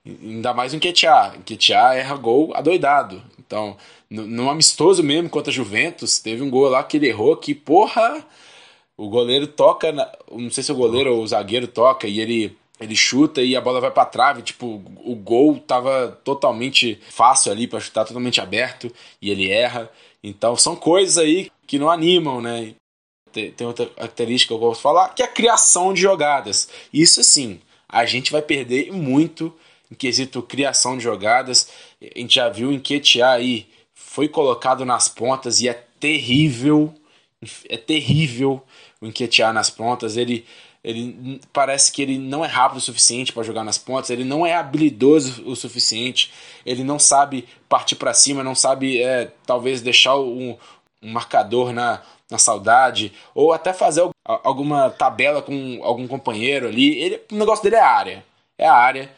[0.05, 1.38] Ainda mais o Nketiah.
[1.38, 3.21] Nketiah erra gol adoidado.
[3.39, 3.77] Então,
[4.10, 7.53] no, no amistoso mesmo contra a Juventus, teve um gol lá que ele errou que,
[7.53, 8.25] porra,
[8.97, 12.57] o goleiro toca, na, não sei se o goleiro ou o zagueiro toca e ele
[12.79, 17.67] ele chuta e a bola vai para trave, tipo, o gol tava totalmente fácil ali
[17.67, 19.91] para chutar, totalmente aberto e ele erra.
[20.23, 22.75] Então são coisas aí que não animam, né?
[23.31, 26.69] Tem, tem outra característica que eu gosto de falar, que é a criação de jogadas.
[26.93, 29.51] Isso sim, a gente vai perder muito
[29.91, 31.71] em quesito criação de jogadas.
[31.99, 36.93] A gente já viu em Ketia aí foi colocado nas pontas e é terrível,
[37.69, 38.63] é terrível
[39.01, 40.17] o Enquetear nas pontas.
[40.17, 40.45] Ele,
[40.83, 44.45] ele parece que ele não é rápido o suficiente para jogar nas pontas, ele não
[44.45, 46.31] é habilidoso o suficiente,
[46.65, 50.57] ele não sabe partir para cima, não sabe é, talvez deixar um,
[51.01, 56.99] um marcador na, na saudade, ou até fazer alguma tabela com algum companheiro ali.
[56.99, 58.25] Ele, o negócio dele é a área.
[58.57, 59.12] É a área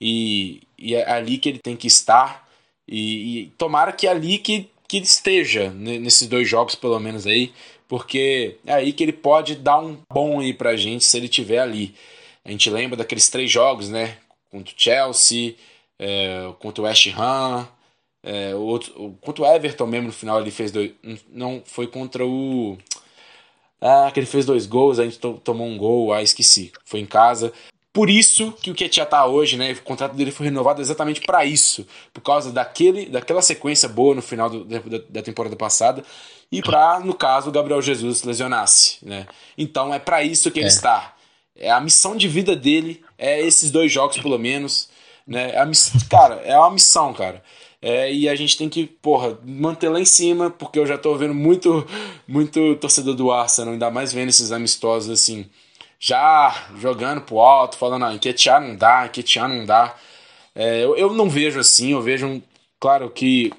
[0.00, 2.46] e, e é ali que ele tem que estar.
[2.88, 7.26] E, e tomara que é ali que, que ele esteja nesses dois jogos, pelo menos
[7.26, 7.52] aí,
[7.88, 11.58] porque é aí que ele pode dar um bom aí pra gente se ele tiver
[11.58, 11.94] ali.
[12.44, 14.16] A gente lembra daqueles três jogos, né?
[14.50, 15.54] Contra o Chelsea,
[15.98, 17.68] é, contra o West Ham,
[18.22, 20.92] é, outro, contra o Everton mesmo no final ele fez dois.
[21.30, 22.76] Não, foi contra o.
[23.80, 26.72] Ah, que ele fez dois gols, a gente tomou um gol, ah, esqueci.
[26.84, 27.52] Foi em casa.
[27.92, 29.72] Por isso que o Ketia tá hoje, né?
[29.72, 34.20] O contrato dele foi renovado exatamente para isso, por causa daquele, daquela sequência boa no
[34.22, 36.04] final do, da, da, temporada passada
[36.50, 39.26] e para, no caso, o Gabriel Jesus lesionasse, né?
[39.56, 40.68] Então é para isso que ele é.
[40.68, 41.14] está.
[41.58, 44.88] É a missão de vida dele é esses dois jogos pelo menos,
[45.26, 45.52] né?
[45.52, 45.92] É a miss...
[46.08, 47.42] cara, é uma missão, cara.
[47.80, 51.14] É, e a gente tem que, porra, manter lá em cima, porque eu já tô
[51.16, 51.86] vendo muito,
[52.26, 55.48] muito torcedor do Arsenal, ainda mais vendo esses amistosos assim,
[55.98, 59.94] já jogando pro alto, falando, ah, enquetear não dá, enquetear não dá.
[60.54, 62.42] É, eu, eu não vejo assim, eu vejo,
[62.80, 63.52] claro que,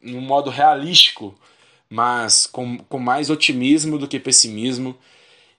[0.00, 1.34] no modo realístico,
[1.90, 4.96] mas com, com mais otimismo do que pessimismo.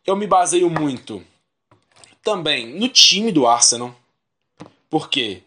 [0.05, 1.23] Eu me baseio muito
[2.23, 3.95] também no time do Arsenal,
[4.89, 5.41] porque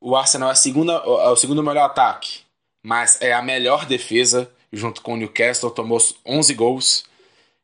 [0.00, 2.40] o Arsenal é, a segunda, é o segundo melhor ataque,
[2.84, 7.04] mas é a melhor defesa, junto com o Newcastle, tomou 11 gols.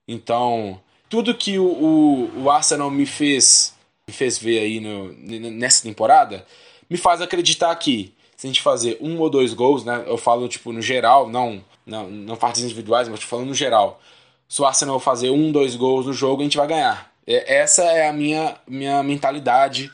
[0.06, 3.74] Então, tudo que o, o, o Arsenal me fez,
[4.06, 5.12] me fez ver aí no,
[5.50, 6.46] nessa temporada
[6.88, 10.04] me faz acreditar que se a gente fazer um ou dois gols, né?
[10.06, 14.01] Eu falo tipo no geral, não não, não partes individuais, mas falando no geral.
[14.48, 17.12] Se o Arsenal fazer um, dois gols no jogo, a gente vai ganhar.
[17.27, 19.90] Essa é a minha, minha mentalidade,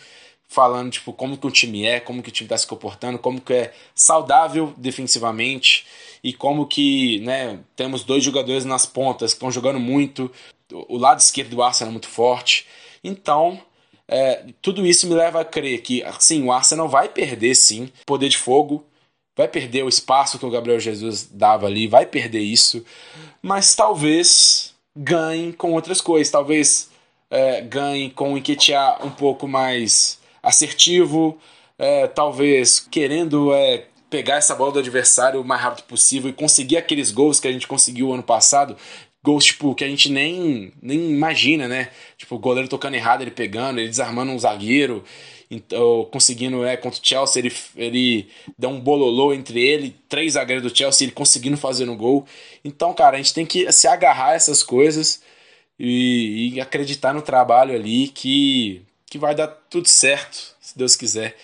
[0.49, 3.41] falando tipo como que o time é, como que o time está se comportando, como
[3.41, 5.85] que é saudável defensivamente
[6.23, 10.31] e como que né, temos dois jogadores nas pontas que estão jogando muito,
[10.73, 12.67] o lado esquerdo do Arsenal é muito forte.
[13.03, 13.61] Então,
[14.07, 18.29] é, tudo isso me leva a crer que, sim, o Arsenal vai perder, sim, poder
[18.29, 18.85] de fogo,
[19.37, 22.85] vai perder o espaço que o Gabriel Jesus dava ali, vai perder isso,
[23.43, 26.91] mas talvez ganhe com outras coisas, talvez
[27.31, 31.39] é, ganhe com o Enquetear um pouco mais assertivo,
[31.79, 36.77] é, talvez querendo é, pegar essa bola do adversário o mais rápido possível e conseguir
[36.77, 38.77] aqueles gols que a gente conseguiu ano passado,
[39.25, 41.89] gols tipo que a gente nem, nem imagina, né?
[42.19, 45.03] Tipo, o goleiro tocando errado, ele pegando, ele desarmando um zagueiro,
[45.51, 50.63] então, conseguindo, é, contra o Chelsea, ele, ele dá um bololô entre ele, três zagueiros
[50.63, 52.27] do Chelsea, ele conseguindo fazer no gol.
[52.63, 55.23] Então, cara, a gente tem que se agarrar a essas coisas
[55.79, 61.35] e, e acreditar no trabalho ali que, que vai dar tudo certo, se Deus quiser.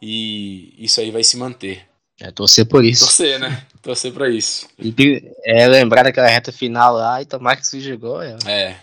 [0.00, 1.84] E isso aí vai se manter.
[2.20, 3.06] É torcer por isso.
[3.06, 3.66] Torcer, né?
[3.84, 4.66] Torcer pra isso.
[4.78, 8.22] E é lembrar daquela reta final lá e tomar que se jogou.
[8.22, 8.36] É.
[8.46, 8.76] é.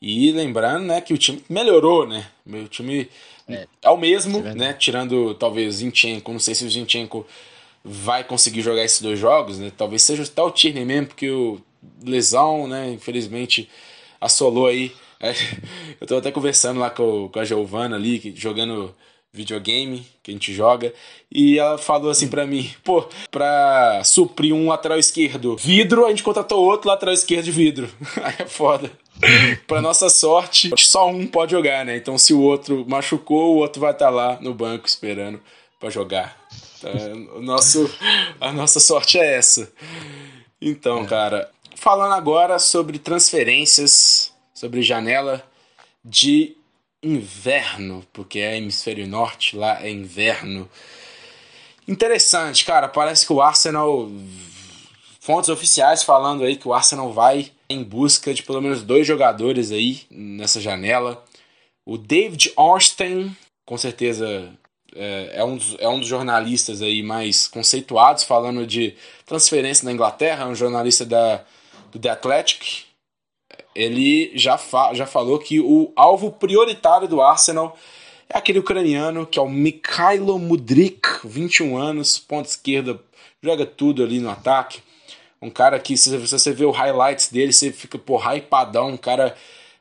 [0.00, 2.26] E lembrando, né, que o time melhorou, né?
[2.46, 3.08] O time
[3.46, 4.72] é, é o mesmo, é né?
[4.72, 7.26] Tirando talvez Zinchenko, não sei se o Zinchenko
[7.84, 9.70] vai conseguir jogar esses dois jogos, né?
[9.76, 11.60] Talvez seja até o Tierney mesmo, porque o
[12.02, 12.90] lesão, né?
[12.90, 13.68] Infelizmente
[14.18, 14.90] assolou aí.
[16.00, 18.94] Eu tô até conversando lá com, com a Giovana ali, jogando
[19.32, 20.92] videogame que a gente joga,
[21.30, 26.22] e ela falou assim para mim, pô, pra suprir um lateral esquerdo vidro, a gente
[26.22, 27.88] contratou outro lateral esquerdo de vidro.
[28.22, 28.90] Aí é foda.
[29.66, 31.96] pra nossa sorte, só um pode jogar, né?
[31.96, 35.40] Então se o outro machucou, o outro vai estar tá lá no banco esperando
[35.80, 36.36] para jogar.
[36.78, 37.90] Então, o nosso,
[38.40, 39.72] a nossa sorte é essa.
[40.60, 41.06] Então, é.
[41.06, 45.44] cara, falando agora sobre transferências, sobre janela
[46.04, 46.56] de
[47.02, 50.68] inverno, porque é hemisfério norte, lá é inverno.
[51.86, 52.88] Interessante, cara.
[52.88, 54.10] Parece que o Arsenal.
[55.20, 59.70] Fontes oficiais falando aí que o Arsenal vai em busca de pelo menos dois jogadores
[59.70, 61.24] aí nessa janela.
[61.84, 64.52] O David Ornstein, com certeza
[64.94, 69.92] é, é, um dos, é um dos jornalistas aí mais conceituados falando de transferência na
[69.92, 71.44] Inglaterra, um jornalista da,
[71.90, 72.84] do The Athletic,
[73.74, 77.76] ele já, fa já falou que o alvo prioritário do Arsenal
[78.28, 83.00] é aquele ucraniano que é o Mikhailo Mudrik, 21 anos, ponta esquerda,
[83.42, 84.80] joga tudo ali no ataque.
[85.40, 89.36] Um cara que, se você vê o highlights dele, você fica, pô, hypadão, um cara,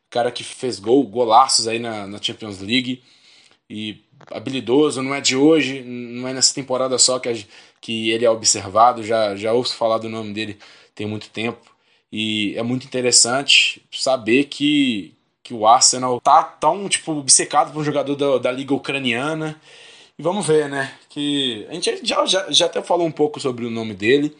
[0.10, 3.04] cara que fez gol, golaços aí na, na Champions League.
[3.70, 7.36] E habilidoso, não é de hoje, não é nessa temporada só que, a,
[7.80, 10.58] que ele é observado, já, já ouço falar do nome dele
[10.94, 11.71] tem muito tempo.
[12.12, 17.86] E é muito interessante saber que, que o Arsenal tá tão tipo, obcecado por um
[17.86, 19.60] jogador da, da Liga Ucraniana.
[20.20, 20.94] E vamos ver, né?
[21.10, 24.36] Que a gente já, já, já até falou um pouco sobre o nome dele.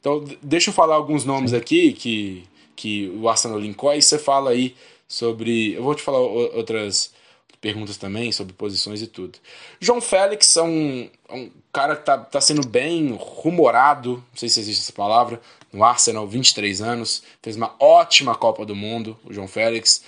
[0.00, 4.50] Então, deixa eu falar alguns nomes aqui que, que o Arsenal linkou e você fala
[4.50, 4.74] aí
[5.06, 5.74] sobre.
[5.74, 7.12] Eu vou te falar outras
[7.60, 9.38] perguntas também sobre posições e tudo.
[9.78, 14.48] João Félix é um, é um cara que tá, tá sendo bem rumorado, não sei
[14.48, 15.40] se existe essa palavra,
[15.72, 20.02] no Arsenal, 23 anos, fez uma ótima Copa do Mundo, o João Félix.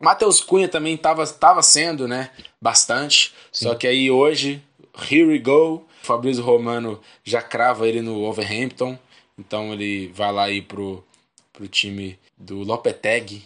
[0.00, 2.30] Matheus Cunha também estava tava sendo, né,
[2.60, 3.66] bastante, Sim.
[3.66, 4.62] só que aí hoje,
[5.10, 8.98] here we go, Fabrício Romano já crava ele no Overhampton,
[9.38, 11.04] então ele vai lá ir pro,
[11.52, 13.44] pro time do Lopetegui.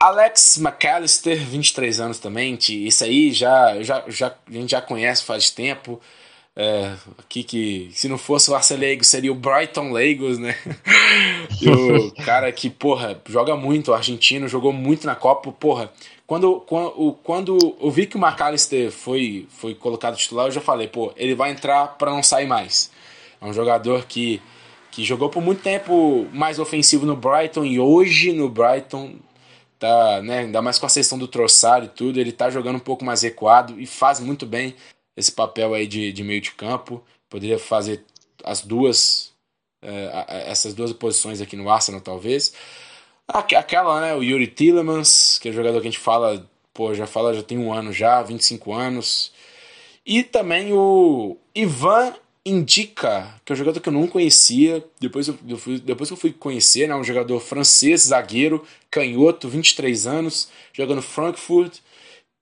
[0.00, 5.50] Alex McAllister, 23 anos também, isso aí já, já, já, a gente já conhece faz
[5.50, 6.00] tempo,
[6.60, 10.56] É, aqui que se não fosse o Arcelego seria o Brighton Lagos, né?
[11.62, 15.88] e o cara que, porra, joga muito, o argentino, jogou muito na Copa, porra.
[16.26, 20.88] Quando, quando, quando eu vi que o McAllister foi, foi colocado titular, eu já falei,
[20.88, 22.90] pô, ele vai entrar para não sair mais.
[23.40, 24.42] É um jogador que,
[24.90, 29.14] que jogou por muito tempo mais ofensivo no Brighton e hoje no Brighton
[29.78, 32.80] tá, né, ainda mais com a sessão do Troçar e tudo, ele tá jogando um
[32.80, 34.74] pouco mais recuado e faz muito bem
[35.18, 37.02] esse papel aí de, de meio de campo.
[37.28, 38.04] Poderia fazer
[38.44, 39.32] as duas,
[39.82, 42.52] é, essas duas posições aqui no Arsenal, talvez.
[43.26, 47.06] Aquela, né, o Yuri Tillemans, que é o jogador que a gente fala, pô, já
[47.06, 49.32] fala, já tem um ano já, 25 anos.
[50.06, 52.14] E também o Ivan
[52.46, 56.14] Indica, que é um jogador que eu não conhecia, depois, eu, eu fui, depois que
[56.14, 61.80] eu fui conhecer, né, um jogador francês, zagueiro, canhoto, 23 anos, jogando Frankfurt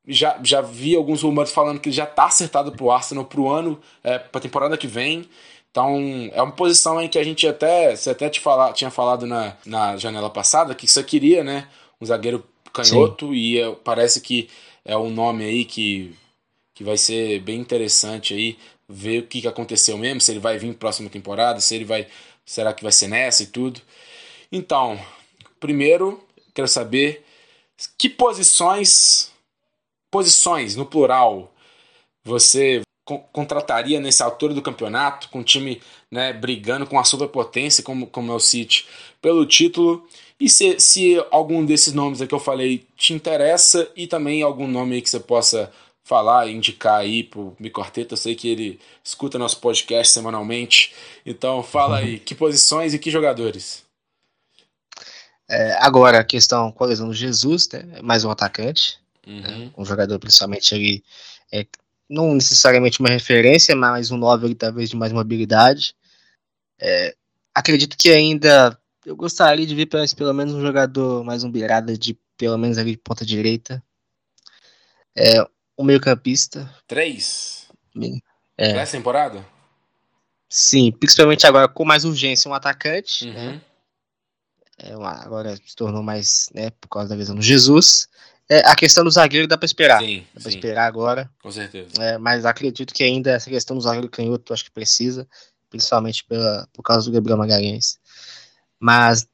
[0.07, 3.41] já, já vi alguns rumores falando que ele já está acertado para o Arsenal para
[3.41, 5.29] o ano, é, para a temporada que vem.
[5.71, 9.27] Então, é uma posição em que a gente até, você até te fala, tinha falado
[9.27, 11.69] na, na janela passada que você queria, né?
[12.01, 13.35] Um zagueiro canhoto, Sim.
[13.35, 14.49] e é, parece que
[14.85, 16.15] é um nome aí que,
[16.75, 18.57] que vai ser bem interessante aí,
[18.89, 22.07] ver o que, que aconteceu mesmo, se ele vai vir próxima temporada, se ele vai.
[22.45, 23.81] Será que vai ser nessa e tudo?
[24.53, 24.99] Então,
[25.59, 27.25] primeiro, quero saber
[27.99, 29.33] que posições
[30.17, 31.53] posições, no plural,
[32.25, 32.81] você
[33.35, 38.33] contrataria nessa altura do campeonato, com o time né, brigando com a superpotência, como, como
[38.33, 38.87] é o City,
[39.21, 40.09] pelo título?
[40.41, 44.95] E se, se algum desses nomes que eu falei te interessa e também algum nome
[44.95, 45.71] aí que você possa
[46.03, 50.95] falar, indicar aí pro Mico Arteta, eu sei que ele escuta nosso podcast semanalmente,
[51.27, 53.85] então fala aí, que posições e que jogadores?
[55.47, 59.41] É, agora a questão com a lesão do Jesus, né, mais um atacante, Uhum.
[59.41, 59.73] Né?
[59.77, 61.05] Um jogador, principalmente, ali,
[61.53, 61.67] é,
[62.09, 65.95] não necessariamente uma referência, mas um 9 ali, talvez de mais mobilidade.
[66.79, 67.15] É,
[67.55, 72.19] acredito que ainda eu gostaria de ver pelo menos um jogador mais um beirada de
[72.37, 73.83] pelo menos ali de ponta direita.
[75.15, 75.43] É,
[75.79, 76.73] um meio-campista.
[76.87, 77.69] Três?
[78.59, 78.75] É.
[78.75, 79.47] Nessa temporada?
[80.49, 83.27] Sim, principalmente agora com mais urgência um atacante.
[83.27, 83.33] Uhum.
[83.33, 83.61] Né?
[84.79, 88.09] É, agora se tornou mais, né, por causa da lesão do Jesus.
[88.49, 90.01] É, a questão do zagueiro dá para esperar.
[90.01, 91.31] Sim, dá para esperar agora.
[91.43, 91.89] Com certeza.
[92.01, 95.27] É, mas acredito que ainda essa questão do zagueiro canhoto acho que precisa,
[95.69, 97.99] principalmente pela, por causa do Gabriel Magalhães.
[98.79, 99.27] Mas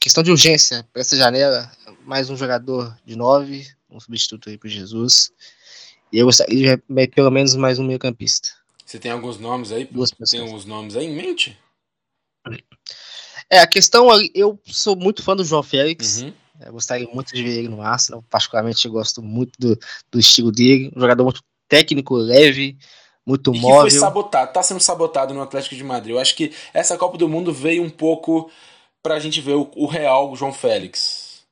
[0.00, 1.70] questão de urgência para essa janela,
[2.04, 5.32] mais um jogador de nove, um substituto aí para Jesus.
[6.12, 8.48] E eu gostaria de pelo menos mais um meio-campista.
[8.84, 9.84] Você tem alguns nomes aí?
[9.84, 11.58] Duas Tem alguns nomes aí em mente?
[13.50, 16.22] É, a questão, eu sou muito fã do João Félix.
[16.22, 16.32] Uhum.
[16.60, 19.78] Eu gostaria muito de ver ele no Arsenal, particularmente gosto muito do,
[20.10, 22.78] do estilo dele, um jogador muito técnico, leve,
[23.26, 23.84] muito e móvel.
[23.84, 26.14] Que foi sabotado, tá sendo sabotado no Atlético de Madrid.
[26.14, 28.50] Eu acho que essa Copa do Mundo veio um pouco
[29.02, 31.42] pra gente ver o, o real João Félix.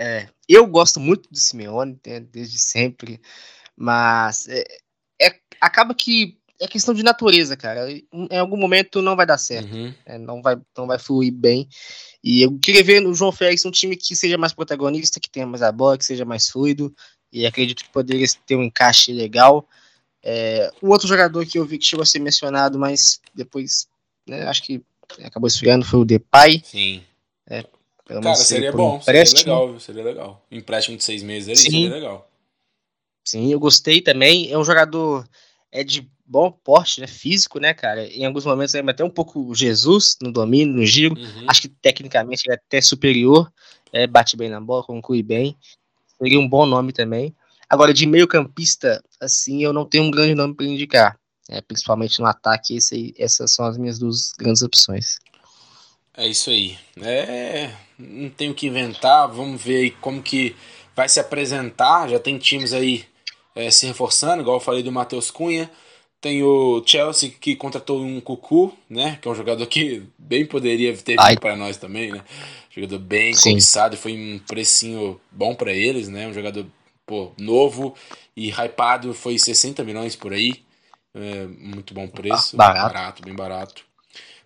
[0.00, 3.20] É, eu gosto muito do Simeone, né, desde sempre,
[3.76, 4.64] mas é,
[5.20, 7.90] é, acaba que é questão de natureza, cara.
[7.90, 9.92] Em algum momento não vai dar certo, uhum.
[10.06, 11.68] é, não, vai, não vai fluir bem.
[12.22, 15.46] E eu queria ver no João Félix um time que seja mais protagonista, que tenha
[15.46, 16.94] mais a bola, que seja mais fluido.
[17.32, 19.68] E acredito que poderia ter um encaixe legal.
[20.22, 23.88] É, um outro jogador que eu vi que chegou a ser mencionado, mas depois
[24.26, 24.82] né, acho que
[25.22, 26.62] acabou esfriando foi o Depay.
[26.64, 27.02] Sim.
[27.46, 27.64] É,
[28.06, 30.46] Cara, seria bom, seria legal, seria legal.
[30.50, 31.70] Empréstimo de seis meses ali, Sim.
[31.70, 32.30] seria legal.
[33.24, 34.50] Sim, eu gostei também.
[34.52, 35.26] É um jogador
[35.72, 38.06] é de bom porte, né, físico, né, cara?
[38.06, 41.18] Em alguns momentos lembra até um pouco Jesus no domínio, no giro.
[41.18, 41.46] Uhum.
[41.48, 43.52] Acho que tecnicamente ele é até superior,
[43.92, 45.56] é, bate bem na bola, conclui bem.
[46.18, 47.34] Seria um bom nome também.
[47.68, 51.18] Agora, de meio campista, assim, eu não tenho um grande nome para indicar.
[51.48, 55.18] É, principalmente no ataque, esse, essas são as minhas duas grandes opções.
[56.16, 56.78] É isso aí.
[57.02, 59.28] É, não tenho o que inventar.
[59.28, 60.56] Vamos ver aí como que
[60.94, 62.08] vai se apresentar.
[62.08, 63.04] Já tem times aí
[63.54, 65.70] é, se reforçando, igual eu falei do Matheus Cunha.
[66.24, 69.18] Tem o Chelsea que contratou um Cucu, né?
[69.20, 72.22] Que é um jogador que bem poderia ter vindo para nós também, né?
[72.70, 73.50] Jogador bem Sim.
[73.50, 76.26] cobiçado, foi um precinho bom para eles, né?
[76.26, 76.64] Um jogador
[77.04, 77.94] pô, novo
[78.34, 80.64] e hypado, foi 60 milhões por aí.
[81.14, 82.94] É, muito bom preço, barato.
[82.94, 83.84] barato, bem barato.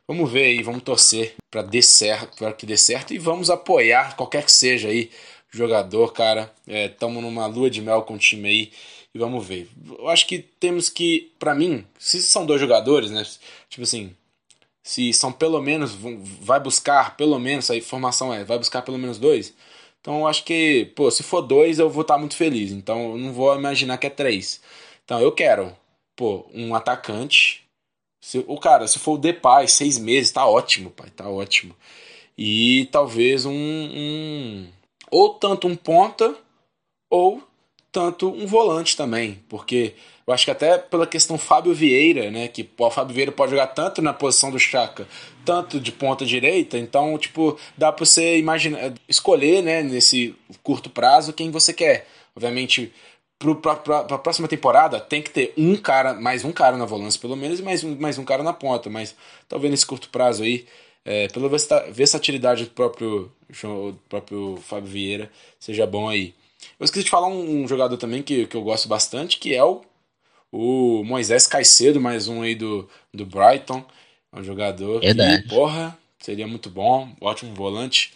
[0.09, 4.17] Vamos ver aí, vamos torcer para dê certo, para que dê certo e vamos apoiar
[4.17, 5.13] qualquer que seja aí
[5.49, 6.53] jogador, cara.
[6.67, 8.73] Estamos é, numa lua de mel com o time aí
[9.15, 9.69] e vamos ver.
[9.99, 13.25] Eu acho que temos que, para mim, se são dois jogadores, né?
[13.69, 14.15] Tipo assim,
[14.83, 15.95] se são pelo menos,
[16.41, 19.55] vai buscar pelo menos, a informação é, vai buscar pelo menos dois.
[20.01, 22.73] Então eu acho que, pô, se for dois eu vou estar muito feliz.
[22.73, 24.61] Então eu não vou imaginar que é três.
[25.05, 25.77] Então eu quero.
[26.17, 27.65] pô, um atacante.
[28.21, 31.75] Se, o cara, se for o Depay, seis meses, tá ótimo, pai, tá ótimo.
[32.37, 34.69] E talvez um, um
[35.11, 36.37] ou tanto um ponta
[37.11, 37.43] ou
[37.91, 39.95] tanto um volante também, porque
[40.27, 43.69] eu acho que até pela questão Fábio Vieira, né, que o Fábio Vieira pode jogar
[43.69, 45.09] tanto na posição do Chaka,
[45.45, 51.33] tanto de ponta direita, então, tipo, dá para você imaginar, escolher, né, nesse curto prazo
[51.33, 52.07] quem você quer.
[52.37, 52.93] Obviamente,
[53.39, 53.73] para
[54.15, 57.61] a próxima temporada tem que ter um cara, mais um cara na volância pelo menos,
[57.61, 59.17] e mais um, mais um cara na ponta, mas
[59.49, 60.67] talvez nesse curto prazo aí,
[61.05, 61.49] é, pela
[61.91, 66.35] versatilidade do próprio, do próprio Fábio Vieira, seja bom aí.
[66.79, 69.65] Eu esqueci de falar um, um jogador também que, que eu gosto bastante, que é
[69.65, 69.83] o
[70.51, 73.85] o Moisés Caicedo, mais um aí do, do Brighton.
[74.33, 75.43] É um jogador Verdade.
[75.43, 77.11] que, porra, seria muito bom.
[77.21, 78.13] Ótimo volante.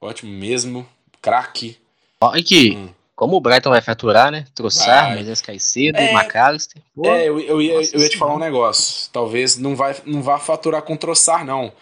[0.00, 0.86] Ótimo mesmo.
[1.20, 1.76] Craque.
[2.20, 2.88] Olha que, hum.
[3.14, 4.44] como o Brighton vai faturar, né?
[4.54, 6.82] Troçar, Moisés Caicedo, é, McAllister.
[7.04, 9.08] é, eu, eu, ia, eu ia te falar um negócio.
[9.12, 11.72] Talvez não, vai, não vá faturar com Troçar, não.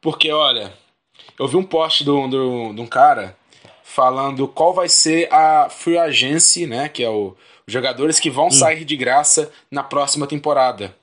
[0.00, 0.72] Porque, olha,
[1.38, 3.36] eu vi um post de um cara
[3.98, 6.88] falando qual vai ser a free agency, né?
[6.88, 7.34] Que é o
[7.68, 8.50] Jogadores que vão hum.
[8.50, 10.96] sair de graça na próxima temporada.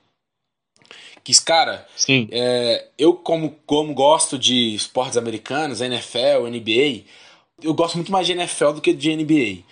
[1.22, 1.86] Que, cara,
[2.32, 7.04] é, eu como, como gosto de esportes americanos, NFL, NBA,
[7.62, 9.62] eu gosto muito mais de NFL do que de NBA.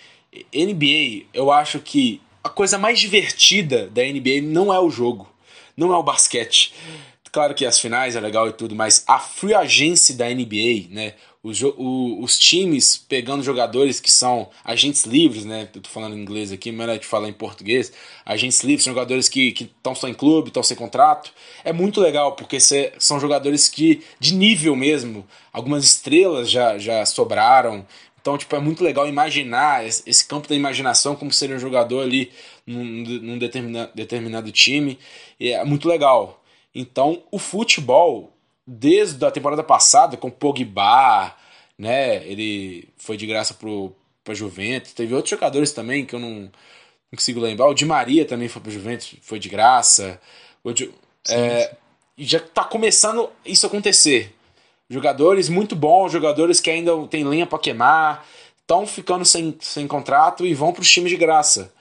[0.55, 5.29] NBA, eu acho que a coisa mais divertida da NBA não é o jogo,
[5.77, 6.73] não é o basquete.
[7.33, 11.15] Claro que as finais é legal e tudo, mas a free agency da NBA, né?
[11.45, 15.69] Os, o, os times pegando jogadores que são agentes livres, né?
[15.75, 17.93] Eu tô falando em inglês aqui, mas é de falar em português.
[18.25, 21.35] Agentes livres jogadores que estão só em clube, estão sem contrato.
[21.63, 27.05] É muito legal, porque cê, são jogadores que, de nível mesmo, algumas estrelas já, já
[27.05, 27.87] sobraram.
[28.19, 32.33] Então, tipo, é muito legal imaginar esse campo da imaginação como seria um jogador ali
[32.67, 34.99] num, num determinado, determinado time.
[35.39, 36.43] É muito legal.
[36.75, 38.34] Então, o futebol
[38.67, 41.35] desde a temporada passada com Pogba,
[41.79, 42.27] né?
[42.27, 43.95] Ele foi de graça pro
[44.25, 44.95] para Juventus.
[44.95, 46.51] Teve outros jogadores também que eu não, não,
[47.15, 47.69] consigo lembrar.
[47.69, 50.19] O Di Maria também foi para Juventus, foi de graça.
[50.65, 50.91] O Di,
[51.29, 51.77] é,
[52.17, 54.35] já está começando isso acontecer.
[54.89, 58.27] Jogadores muito bons, jogadores que ainda tem lenha para queimar,
[58.61, 61.73] estão ficando sem, sem contrato e vão para os times de graça.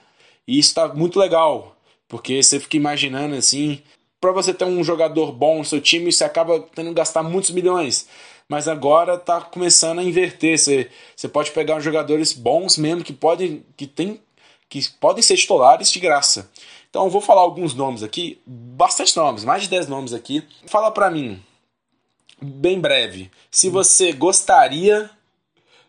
[0.46, 1.76] E isso está muito legal,
[2.06, 3.82] porque você fica imaginando assim,
[4.24, 7.50] para você ter um jogador bom no seu time, você acaba tendo que gastar muitos
[7.50, 8.08] milhões.
[8.48, 10.58] Mas agora está começando a inverter.
[10.58, 14.18] Você, você pode pegar jogadores bons mesmo que podem, que tem,
[14.66, 16.50] que podem ser titulares de graça.
[16.88, 20.42] Então eu vou falar alguns nomes aqui, bastante nomes, mais de 10 nomes aqui.
[20.68, 21.38] Fala para mim,
[22.40, 25.10] bem breve, se você gostaria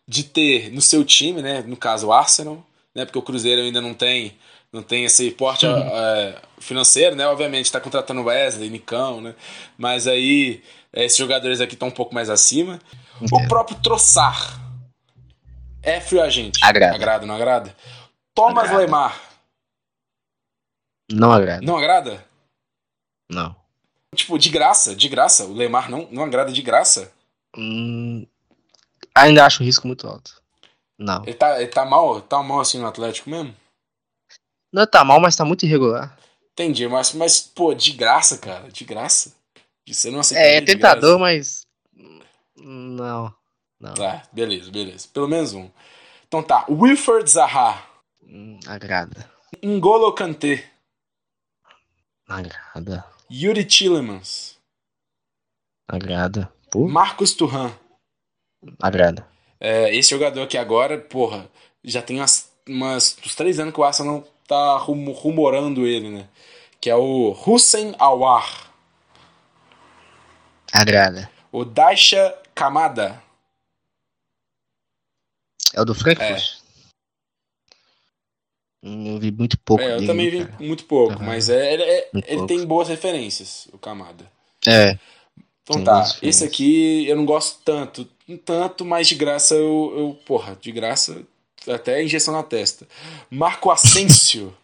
[0.05, 2.61] de ter no seu time, né, no caso o Arsenal,
[2.93, 4.35] né, porque o Cruzeiro ainda não tem
[4.75, 7.27] não tem esse porte é, financeiro, né?
[7.27, 9.35] Obviamente está contratando Wesley, Nicão, né?
[9.77, 12.79] Mas aí esses jogadores aqui estão um pouco mais acima.
[13.21, 13.43] Entendo.
[13.43, 14.59] O próprio Troçar
[15.81, 16.59] é free agente.
[16.63, 16.95] Agrada.
[16.95, 17.75] Agrada, não agrada?
[18.33, 18.81] Thomas agrada.
[18.81, 19.21] Lemar.
[21.11, 21.61] Não agrada.
[21.61, 22.25] Não agrada?
[23.29, 23.55] Não.
[24.15, 25.45] Tipo, de graça, de graça.
[25.45, 27.11] O Lemar não, não agrada de graça?
[27.55, 28.25] Hum,
[29.13, 30.41] ainda acho o risco muito alto.
[30.97, 31.23] Não.
[31.23, 33.53] Ele tá, ele tá mal, tá mal assim no Atlético mesmo?
[34.71, 36.17] Não tá mal, mas tá muito irregular.
[36.55, 39.35] Entendi, mas, mas pô, de graça, cara, de graça.
[39.85, 41.67] Você não É, é tentador, mas.
[42.55, 43.35] Não.
[43.77, 43.93] Não.
[43.93, 45.05] Tá, beleza, beleza.
[45.13, 45.69] Pelo menos um.
[46.25, 47.85] Então tá, Wilford Zaha.
[48.23, 49.29] Hum, agrada.
[49.63, 50.71] Ngolo Kanté.
[52.25, 53.05] Agrada.
[53.29, 54.57] Yuri Tillemans.
[55.89, 56.51] Agrada.
[56.71, 56.87] Pô.
[56.87, 57.77] Marcos Turhan.
[58.81, 59.27] Agrada.
[59.59, 61.49] É, esse jogador aqui agora, porra,
[61.83, 66.29] já tem umas, umas, uns três anos que o Arsenal tá rumorando ele, né?
[66.79, 68.71] Que é o Hussein Awar.
[70.71, 71.29] Agrada.
[71.51, 73.21] O Daisha Kamada.
[75.73, 76.59] É o do Frankfurt?
[76.61, 76.65] É.
[78.83, 79.81] Eu vi muito pouco.
[79.81, 80.57] É, eu dele, também vi cara.
[80.63, 81.25] muito pouco, Uhum.
[81.25, 82.47] mas é, ele, é- ele pouco.
[82.47, 84.31] tem boas referências, o Kamada.
[84.67, 84.97] É.
[85.63, 88.05] Então tá, esse aqui eu não gosto tanto,
[88.45, 91.25] tanto, mas de graça eu, eu porra, de graça
[91.69, 92.87] até injeção na testa.
[93.29, 94.55] Marco Asensio.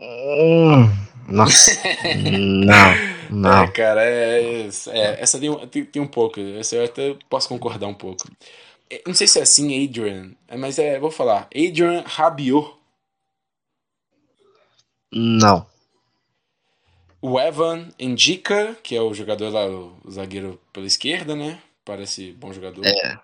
[0.00, 0.88] Hum,
[1.28, 1.70] Nossa.
[2.14, 3.64] não, não.
[3.64, 6.40] É, cara, é, é, essa tem, um- tem, tem um pouco.
[6.40, 8.24] Essa eu até posso concordar um pouco.
[8.90, 11.48] É, Não sei se é assim, Adrian, é, mas é, vou falar.
[11.54, 12.76] Adrian Rabiot.
[15.12, 15.66] Não.
[17.22, 21.62] O Evan Indica, que é o jogador lá, o zagueiro pela esquerda, né?
[21.84, 22.84] Parece bom jogador.
[22.84, 23.18] É.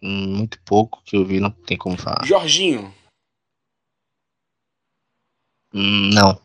[0.00, 2.24] Muito pouco que eu vi, não tem como falar.
[2.24, 2.94] Jorginho.
[5.74, 6.40] Hum, não.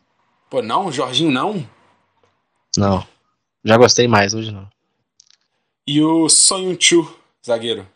[0.50, 0.90] Pô, não?
[0.90, 1.68] Jorginho não?
[2.76, 3.06] Não.
[3.64, 4.68] Já gostei mais, hoje não.
[5.86, 7.88] E o Sonho Chu, zagueiro?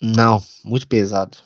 [0.00, 1.36] Não, muito pesado.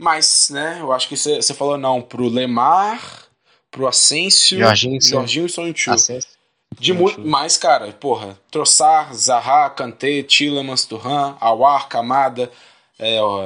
[0.00, 3.28] Mas, né, eu acho que você falou não pro Lemar,
[3.70, 5.92] pro Asensio, Jorginho, Jorginho e Sonho Chu.
[5.92, 6.33] Asensio.
[6.78, 8.38] De muito mais, cara, porra.
[8.50, 12.50] Troçar, Zaha, Kanté, Tillemans, Turhan, Awar, Camada,
[12.98, 13.42] é, ó,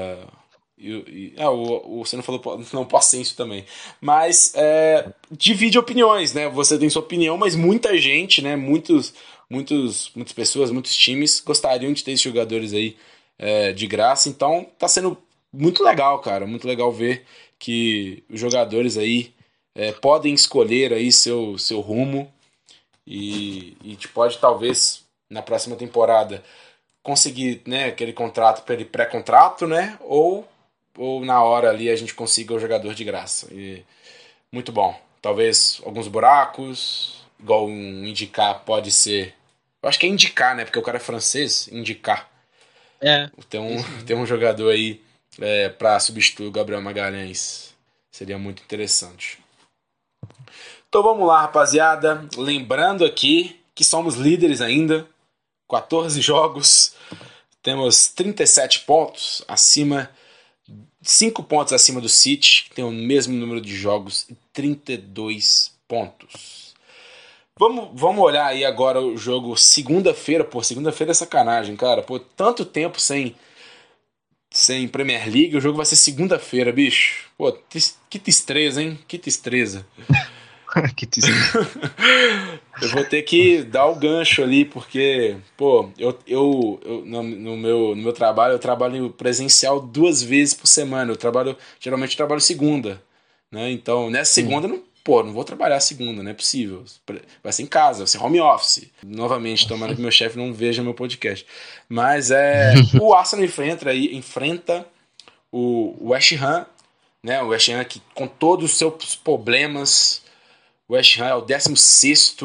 [0.81, 2.41] e, e, é, o, o, você não falou
[2.73, 3.65] não Ascenso também.
[4.01, 6.49] Mas é, divide opiniões, né?
[6.49, 8.55] Você tem sua opinião, mas muita gente, né?
[8.57, 9.13] Muitos,
[9.51, 12.97] muitos, muitas pessoas, muitos times gostariam de ter esses jogadores aí
[13.39, 14.29] é, de graça.
[14.29, 15.19] Então tá sendo
[15.53, 16.47] muito legal, cara.
[16.47, 17.25] Muito legal ver
[17.59, 19.33] que os jogadores aí
[19.75, 22.33] é, podem escolher aí seu, seu rumo
[23.09, 26.45] e, e te pode talvez na próxima temporada
[27.03, 29.99] conseguir né, aquele contrato pré-contrato, né?
[30.03, 30.47] Ou,
[30.97, 33.49] ou na hora ali a gente consiga o jogador de graça.
[33.51, 33.83] E
[34.53, 34.95] muito bom.
[35.23, 39.35] Talvez alguns buracos, igual um indicar pode ser.
[39.83, 40.67] Eu acho que é indicar, né?
[40.67, 42.31] Porque o cara é francês, indicar.
[43.01, 43.31] É.
[43.49, 45.01] Tem um, tem um jogador aí
[45.41, 47.75] é, para substituir o Gabriel Magalhães.
[48.11, 49.39] Seria muito interessante.
[50.89, 52.27] Então vamos lá, rapaziada.
[52.37, 55.07] Lembrando aqui que somos líderes ainda.
[55.69, 56.95] 14 jogos.
[57.63, 60.11] Temos 37 pontos acima.
[61.03, 66.75] 5 pontos acima do City, que tem o mesmo número de jogos e 32 pontos.
[67.59, 70.45] Vamos, vamos olhar aí agora o jogo segunda-feira.
[70.45, 72.03] Pô, segunda-feira é sacanagem, cara.
[72.03, 73.35] Pô, tanto tempo sem
[74.51, 77.27] sem Premier League, o jogo vai ser segunda-feira, bicho.
[77.37, 77.53] Pô,
[78.09, 78.99] que tristeza, hein?
[79.07, 79.87] Que tristeza.
[80.97, 81.07] que
[82.83, 87.57] eu vou ter que dar o gancho ali, porque, pô, eu, eu, eu no, no,
[87.57, 91.11] meu, no meu trabalho, eu trabalho presencial duas vezes por semana.
[91.11, 93.03] Eu trabalho, geralmente eu trabalho segunda,
[93.51, 93.71] né?
[93.71, 96.85] Então, nessa segunda, não, pô, não vou trabalhar segunda, não é possível.
[97.43, 98.91] Vai ser em casa, vai ser home office.
[99.03, 101.47] Novamente, tomara que meu chefe não veja meu podcast.
[101.89, 102.75] Mas é.
[103.01, 104.87] o Arsenal enfrenta aí, enfrenta
[105.51, 106.67] o West Ham,
[107.23, 107.43] né?
[107.43, 110.28] O West Ham que com todos os seus problemas.
[110.91, 112.37] West Ham é o 16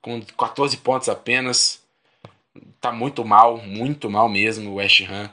[0.00, 1.80] com 14 pontos apenas.
[2.80, 5.30] Tá muito mal, muito mal mesmo o West Ham.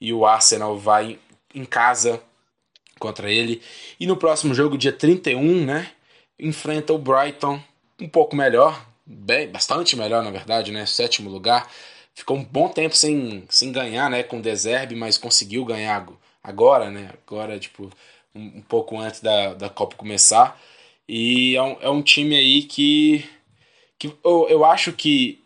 [0.00, 1.18] E o Arsenal vai
[1.54, 2.22] em casa
[2.98, 3.62] contra ele.
[3.98, 5.92] E no próximo jogo, dia 31, né?
[6.40, 7.60] enfrenta o Brighton
[8.00, 10.86] um pouco melhor, bem, bastante melhor na verdade, né?
[10.86, 11.70] Sétimo lugar.
[12.14, 14.22] Ficou um bom tempo sem, sem ganhar, né?
[14.22, 16.06] Com o Deserbe, mas conseguiu ganhar
[16.42, 17.10] agora, né?
[17.26, 17.90] Agora, tipo,
[18.34, 20.58] um, um pouco antes da, da Copa começar.
[21.12, 23.28] E é um, é um time aí que,
[23.98, 25.42] que eu, eu acho que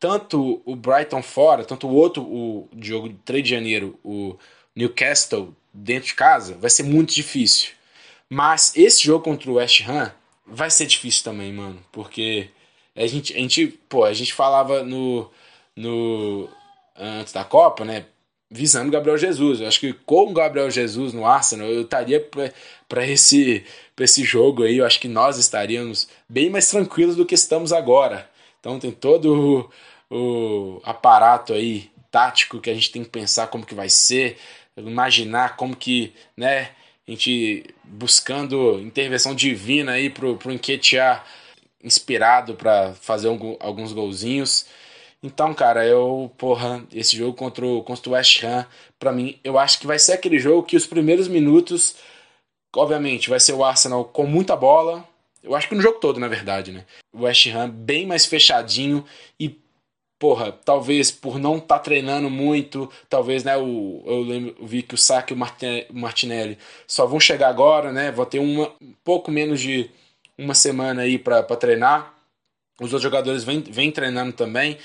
[0.00, 4.36] tanto o Brighton fora, tanto o outro, o jogo de 3 de janeiro, o
[4.74, 7.70] Newcastle dentro de casa, vai ser muito difícil.
[8.28, 10.12] Mas esse jogo contra o West Ham
[10.44, 11.80] vai ser difícil também, mano.
[11.92, 12.48] Porque
[12.96, 15.30] a gente, a gente, pô, a gente falava no,
[15.76, 16.48] no
[16.96, 18.06] antes da Copa, né?
[18.56, 19.60] Visando Gabriel Jesus.
[19.60, 22.24] Eu acho que com o Gabriel Jesus no Arsenal, eu estaria
[22.88, 23.64] para esse,
[23.98, 24.78] esse jogo aí.
[24.78, 28.30] Eu acho que nós estaríamos bem mais tranquilos do que estamos agora.
[28.60, 29.68] Então tem todo
[30.08, 34.38] o, o aparato aí tático que a gente tem que pensar como que vai ser,
[34.76, 36.70] imaginar como que, né?
[37.06, 41.26] a gente buscando intervenção divina aí pro, pro Enquetear
[41.82, 43.28] inspirado para fazer
[43.60, 44.66] alguns golzinhos.
[45.24, 48.66] Então, cara, eu, porra, esse jogo contra o, contra o West Ham,
[48.98, 51.96] pra mim, eu acho que vai ser aquele jogo que os primeiros minutos,
[52.76, 55.02] obviamente, vai ser o Arsenal com muita bola.
[55.42, 56.84] Eu acho que no jogo todo, na verdade, né?
[57.10, 59.02] O West Ham bem mais fechadinho
[59.40, 59.58] e
[60.18, 64.82] porra, talvez por não estar tá treinando muito, talvez, né, o, eu, lembro, eu vi
[64.82, 68.94] que o Saka e o Martinelli só vão chegar agora, né, vou ter uma, um
[69.02, 69.90] pouco menos de
[70.38, 72.14] uma semana aí para treinar,
[72.80, 74.78] os outros jogadores vêm treinando também,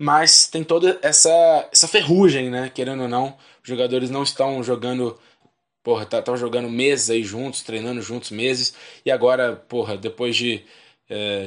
[0.00, 5.18] mas tem toda essa, essa ferrugem, né, querendo ou não, os jogadores não estão jogando
[5.82, 8.74] porra, estavam tá, jogando meses aí juntos, treinando juntos meses,
[9.04, 10.64] e agora, porra, depois de,
[11.08, 11.46] é,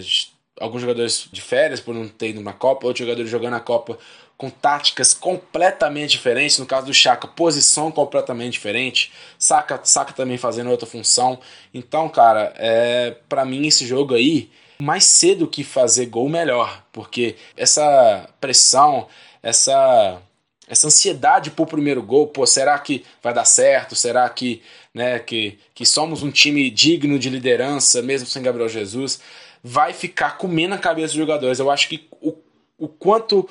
[0.59, 3.97] alguns jogadores de férias por não ter ido na Copa, outros jogadores jogando a Copa
[4.37, 6.59] com táticas completamente diferentes.
[6.59, 9.11] No caso do Chaka, posição completamente diferente.
[9.37, 11.39] Saka, Saka também fazendo outra função.
[11.73, 14.49] Então, cara, é, para mim esse jogo aí,
[14.81, 16.83] mais cedo que fazer gol, melhor.
[16.91, 19.07] Porque essa pressão,
[19.41, 20.21] essa
[20.65, 23.95] essa ansiedade por primeiro gol, pô, será que vai dar certo?
[23.97, 24.61] Será que,
[24.93, 29.19] né, que, que somos um time digno de liderança, mesmo sem Gabriel Jesus?
[29.63, 31.57] vai ficar comendo a cabeça dos jogadores.
[31.57, 32.35] Eu acho que o,
[32.77, 33.47] o quanto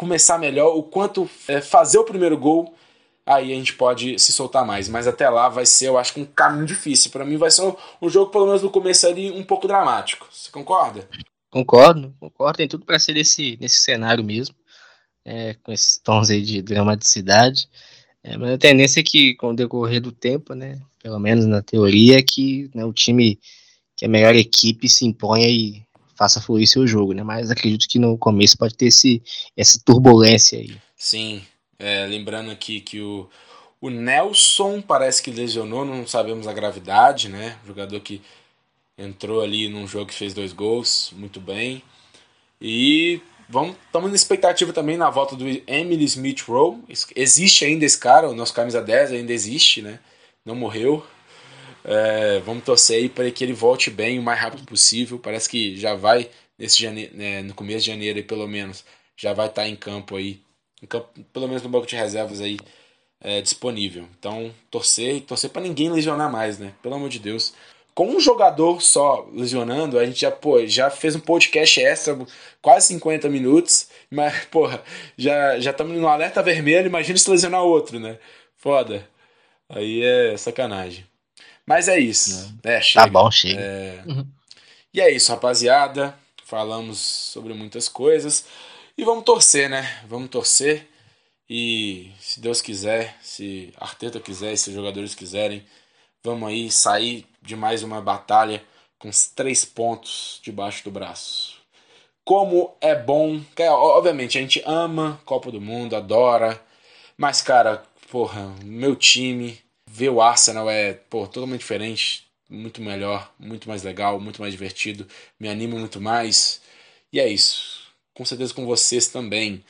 [0.00, 2.74] começar melhor, o quanto é, fazer o primeiro gol
[3.26, 4.88] aí a gente pode se soltar mais.
[4.88, 7.10] Mas até lá vai ser, eu acho um caminho difícil.
[7.10, 7.62] Para mim vai ser
[8.00, 10.26] um jogo, pelo menos no começo ali, um pouco dramático.
[10.32, 11.06] Você concorda?
[11.50, 12.56] Concordo, concordo.
[12.56, 14.54] Tem tudo para ser nesse, nesse cenário mesmo,
[15.22, 17.68] é, com esses tons aí de dramaticidade.
[18.24, 21.60] É, mas a tendência é que, com o decorrer do tempo, né, pelo menos na
[21.60, 23.38] teoria, é que né, o time
[23.94, 25.82] que é a melhor equipe se imponha e
[26.20, 27.22] faça fluir seu jogo, né?
[27.22, 29.22] Mas acredito que no começo pode ter esse,
[29.56, 30.76] essa turbulência aí.
[30.94, 31.40] Sim,
[31.78, 33.26] é, lembrando aqui que o,
[33.80, 37.56] o Nelson parece que lesionou, não sabemos a gravidade, né?
[37.66, 38.20] Jogador que
[38.98, 41.82] entrou ali num jogo que fez dois gols, muito bem.
[42.60, 46.84] E vamos estamos na expectativa também na volta do Emily Smith Rowe.
[47.16, 49.98] Existe ainda esse cara, o nosso camisa 10 ainda existe, né?
[50.44, 51.02] Não morreu.
[51.84, 55.18] É, vamos torcer aí para que ele volte bem o mais rápido possível.
[55.18, 58.84] Parece que já vai nesse janeiro, né, no começo de janeiro, aí, pelo menos,
[59.16, 60.40] já vai estar tá em campo aí,
[60.82, 62.58] em campo, pelo menos no banco de reservas aí
[63.20, 64.06] é, disponível.
[64.18, 66.74] Então, torcer e torcer para ninguém lesionar mais, né?
[66.82, 67.54] Pelo amor de Deus.
[67.94, 72.18] Com um jogador só lesionando, a gente já, pô, já fez um podcast extra,
[72.62, 74.82] quase 50 minutos, mas, porra,
[75.18, 78.18] já estamos no alerta vermelho, imagina se lesionar outro, né?
[78.56, 79.06] Foda.
[79.68, 81.09] Aí é sacanagem.
[81.70, 82.52] Mas é isso.
[82.64, 83.04] É, tá chega.
[83.04, 83.60] Tá bom, chega.
[83.60, 84.02] É...
[84.04, 84.26] Uhum.
[84.92, 86.18] E é isso, rapaziada.
[86.44, 88.44] Falamos sobre muitas coisas.
[88.98, 90.02] E vamos torcer, né?
[90.08, 90.88] Vamos torcer.
[91.48, 95.64] E se Deus quiser, se Arteta quiser, se os jogadores quiserem,
[96.24, 98.60] vamos aí sair de mais uma batalha
[98.98, 101.54] com os três pontos debaixo do braço.
[102.24, 106.60] Como é bom, obviamente a gente ama Copa do Mundo, adora,
[107.16, 109.56] mas cara, porra, meu time,
[109.92, 115.06] ver o Arsenal é, pô, totalmente diferente, muito melhor, muito mais legal, muito mais divertido,
[115.38, 116.60] me anima muito mais.
[117.12, 117.80] E é isso.
[118.14, 119.64] Com certeza com vocês também.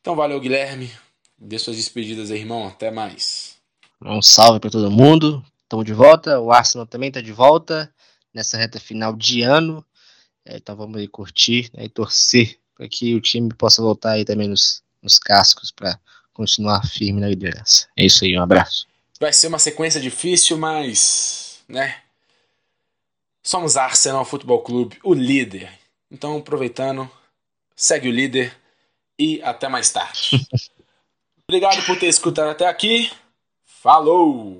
[0.00, 0.90] Então valeu, Guilherme.
[1.36, 2.66] Dê suas despedidas aí, irmão.
[2.66, 3.56] Até mais.
[4.00, 5.44] Um salve para todo mundo.
[5.64, 6.40] Estamos de volta.
[6.40, 7.92] O Arsenal também está de volta
[8.32, 9.84] nessa reta final de ano.
[10.44, 14.24] É, então vamos aí curtir né, e torcer para que o time possa voltar aí
[14.24, 15.98] também nos, nos cascos para
[16.32, 17.88] continuar firme na liderança.
[17.96, 18.86] É isso aí, um abraço.
[19.18, 22.02] Vai ser uma sequência difícil, mas, né?
[23.42, 25.70] Somos Arsenal Futebol Clube, o líder.
[26.10, 27.10] Então, aproveitando,
[27.74, 28.54] segue o líder
[29.18, 30.46] e até mais tarde.
[31.48, 33.10] Obrigado por ter escutado até aqui.
[33.64, 34.54] Falou!